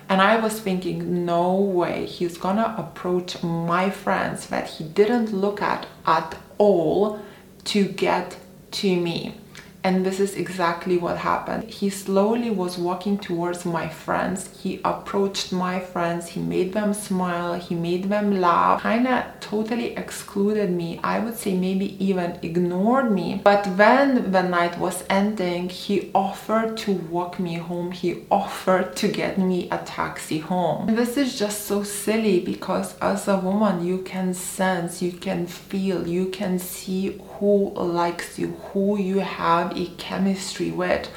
And 0.09 0.21
I 0.21 0.39
was 0.39 0.59
thinking, 0.59 1.25
no 1.25 1.55
way, 1.55 2.05
he's 2.05 2.38
gonna 2.38 2.75
approach 2.77 3.41
my 3.43 3.89
friends 3.89 4.47
that 4.47 4.69
he 4.69 4.83
didn't 4.83 5.33
look 5.33 5.62
at 5.62 5.88
at 6.05 6.38
all 6.57 7.19
to 7.65 7.86
get 7.86 8.38
to 8.71 8.95
me. 8.95 9.36
And 9.83 10.05
this 10.05 10.19
is 10.19 10.35
exactly 10.35 10.97
what 10.97 11.17
happened. 11.17 11.69
He 11.69 11.89
slowly 11.89 12.49
was 12.49 12.77
walking 12.77 13.17
towards 13.17 13.65
my 13.65 13.89
friends. 13.89 14.49
He 14.61 14.79
approached 14.85 15.51
my 15.51 15.81
friends. 15.81 16.29
He 16.29 16.39
made 16.39 16.71
them 16.71 16.93
smile. 16.93 17.55
He 17.55 17.75
made 17.75 18.05
them 18.05 18.39
laugh. 18.39 18.81
Kinda 18.81 19.33
totally 19.41 19.95
excluded 19.97 20.71
me. 20.71 20.99
I 21.03 21.19
would 21.19 21.37
say 21.37 21.53
maybe 21.53 21.97
even 22.03 22.39
ignored 22.41 23.11
me. 23.11 23.41
But 23.43 23.67
when 23.67 24.31
the 24.31 24.43
night 24.43 24.79
was 24.79 25.03
ending, 25.09 25.67
he 25.67 26.11
offered 26.15 26.77
to 26.77 26.93
walk 26.93 27.37
me 27.37 27.55
home. 27.55 27.91
He 27.91 28.23
offered 28.31 28.95
to 28.97 29.07
get 29.09 29.37
me 29.37 29.67
a 29.69 29.79
taxi 29.79 30.39
home. 30.39 30.87
And 30.87 30.97
this 30.97 31.17
is 31.17 31.37
just 31.37 31.65
so 31.65 31.83
silly 31.83 32.39
because 32.39 32.95
as 33.01 33.27
a 33.27 33.37
woman, 33.37 33.85
you 33.85 33.97
can 33.99 34.33
sense, 34.33 35.01
you 35.01 35.11
can 35.11 35.45
feel, 35.45 36.07
you 36.07 36.27
can 36.27 36.57
see 36.57 37.19
who 37.33 37.73
likes 37.73 38.39
you, 38.39 38.47
who 38.71 38.97
you 38.97 39.19
have 39.19 39.72
a 39.75 39.88
chemistry 39.97 40.71
with. 40.71 41.09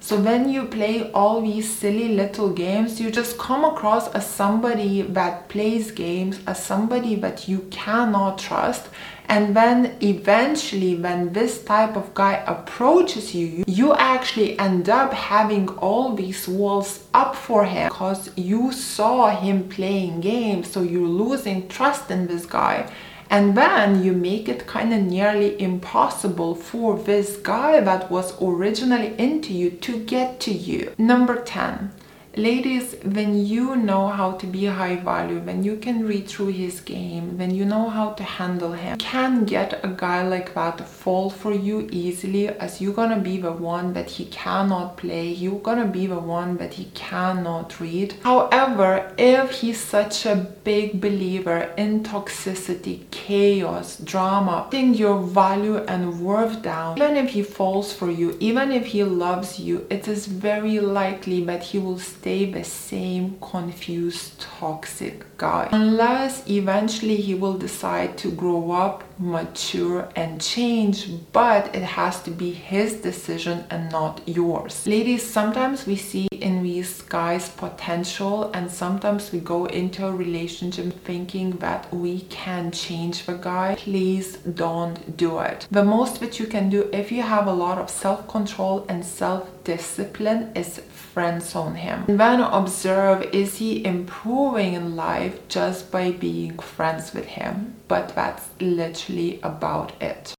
So 0.00 0.18
when 0.18 0.48
you 0.48 0.64
play 0.64 1.10
all 1.12 1.42
these 1.42 1.68
silly 1.68 2.08
little 2.08 2.50
games, 2.50 3.00
you 3.00 3.10
just 3.10 3.36
come 3.36 3.64
across 3.64 4.08
as 4.14 4.26
somebody 4.26 5.02
that 5.02 5.48
plays 5.48 5.90
games, 5.90 6.38
as 6.46 6.62
somebody 6.64 7.14
that 7.16 7.48
you 7.48 7.66
cannot 7.70 8.38
trust. 8.38 8.88
And 9.28 9.54
then 9.54 9.98
eventually, 10.00 10.94
when 10.94 11.34
this 11.34 11.62
type 11.62 11.96
of 11.96 12.14
guy 12.14 12.42
approaches 12.46 13.34
you, 13.34 13.64
you 13.66 13.92
actually 13.94 14.58
end 14.58 14.88
up 14.88 15.12
having 15.12 15.68
all 15.68 16.14
these 16.14 16.48
walls 16.48 17.04
up 17.12 17.36
for 17.36 17.66
him 17.66 17.88
because 17.90 18.30
you 18.36 18.72
saw 18.72 19.36
him 19.36 19.68
playing 19.68 20.20
games. 20.20 20.70
So 20.70 20.80
you're 20.80 21.06
losing 21.06 21.68
trust 21.68 22.10
in 22.10 22.28
this 22.28 22.46
guy 22.46 22.90
and 23.30 23.56
then 23.56 24.02
you 24.02 24.12
make 24.12 24.48
it 24.48 24.66
kind 24.66 24.92
of 24.92 25.02
nearly 25.02 25.60
impossible 25.60 26.54
for 26.54 26.98
this 26.98 27.36
guy 27.36 27.80
that 27.80 28.10
was 28.10 28.40
originally 28.40 29.14
into 29.18 29.52
you 29.52 29.70
to 29.70 29.98
get 30.04 30.40
to 30.40 30.52
you. 30.52 30.92
Number 30.98 31.42
10 31.42 31.92
Ladies, 32.36 32.94
when 33.02 33.46
you 33.46 33.74
know 33.74 34.06
how 34.08 34.32
to 34.32 34.46
be 34.46 34.66
high 34.66 34.96
value, 34.96 35.40
when 35.40 35.64
you 35.64 35.76
can 35.76 36.06
read 36.06 36.28
through 36.28 36.48
his 36.48 36.80
game, 36.80 37.36
when 37.38 37.52
you 37.52 37.64
know 37.64 37.88
how 37.88 38.10
to 38.10 38.22
handle 38.22 38.72
him, 38.72 38.98
can 38.98 39.44
get 39.44 39.80
a 39.82 39.88
guy 39.88 40.22
like 40.22 40.54
that 40.54 40.78
to 40.78 40.84
fall 40.84 41.30
for 41.30 41.52
you 41.52 41.88
easily 41.90 42.48
as 42.48 42.80
you're 42.80 42.92
gonna 42.92 43.18
be 43.18 43.38
the 43.38 43.50
one 43.50 43.92
that 43.94 44.10
he 44.10 44.26
cannot 44.26 44.98
play, 44.98 45.26
you're 45.26 45.58
gonna 45.58 45.86
be 45.86 46.06
the 46.06 46.20
one 46.20 46.58
that 46.58 46.74
he 46.74 46.84
cannot 46.94 47.80
read. 47.80 48.14
However, 48.22 49.10
if 49.18 49.50
he's 49.50 49.80
such 49.80 50.26
a 50.26 50.36
big 50.62 51.00
believer 51.00 51.72
in 51.76 52.04
toxicity, 52.04 53.10
chaos, 53.10 53.96
drama, 53.96 54.66
putting 54.70 54.94
your 54.94 55.18
value 55.22 55.78
and 55.78 56.20
worth 56.20 56.62
down, 56.62 56.98
even 56.98 57.16
if 57.16 57.30
he 57.30 57.42
falls 57.42 57.92
for 57.92 58.10
you, 58.10 58.36
even 58.38 58.70
if 58.70 58.86
he 58.86 59.02
loves 59.02 59.58
you, 59.58 59.86
it 59.90 60.06
is 60.06 60.26
very 60.26 60.78
likely 60.78 61.42
that 61.44 61.62
he 61.64 61.78
will 61.78 61.98
stay 62.18 62.50
the 62.50 62.64
same 62.64 63.38
confused, 63.40 64.40
toxic 64.40 65.24
guy. 65.38 65.68
Unless 65.70 66.48
eventually 66.50 67.16
he 67.16 67.34
will 67.34 67.56
decide 67.56 68.18
to 68.18 68.30
grow 68.30 68.72
up, 68.72 69.04
mature, 69.20 70.08
and 70.16 70.40
change, 70.40 71.08
but 71.32 71.74
it 71.74 71.82
has 71.98 72.22
to 72.24 72.30
be 72.30 72.50
his 72.50 72.94
decision 72.94 73.64
and 73.70 73.92
not 73.92 74.20
yours. 74.26 74.86
Ladies, 74.86 75.22
sometimes 75.22 75.86
we 75.86 75.96
see 75.96 76.26
in 76.40 76.62
these 76.62 77.02
guys 77.02 77.48
potential, 77.50 78.50
and 78.52 78.70
sometimes 78.70 79.32
we 79.32 79.38
go 79.38 79.66
into 79.66 80.06
a 80.06 80.12
relationship 80.12 80.92
thinking 81.04 81.50
that 81.58 81.92
we 81.94 82.20
can 82.22 82.70
change 82.72 83.26
the 83.26 83.34
guy. 83.34 83.76
Please 83.76 84.38
don't 84.64 85.16
do 85.16 85.38
it. 85.38 85.68
The 85.70 85.84
most 85.84 86.20
that 86.20 86.40
you 86.40 86.46
can 86.46 86.68
do 86.68 86.90
if 86.92 87.12
you 87.12 87.22
have 87.22 87.46
a 87.46 87.52
lot 87.52 87.78
of 87.78 87.88
self 87.90 88.26
control 88.28 88.84
and 88.88 89.04
self 89.04 89.42
discipline 89.64 90.50
is 90.54 90.80
friend 91.18 91.42
zone 91.42 91.74
him. 91.74 92.04
And 92.06 92.20
then 92.20 92.40
observe 92.40 93.22
is 93.32 93.56
he 93.56 93.84
improving 93.84 94.74
in 94.74 94.94
life 94.94 95.36
just 95.48 95.90
by 95.90 96.12
being 96.12 96.56
friends 96.60 97.12
with 97.12 97.24
him? 97.24 97.74
But 97.88 98.14
that's 98.14 98.46
literally 98.60 99.40
about 99.42 100.00
it. 100.00 100.36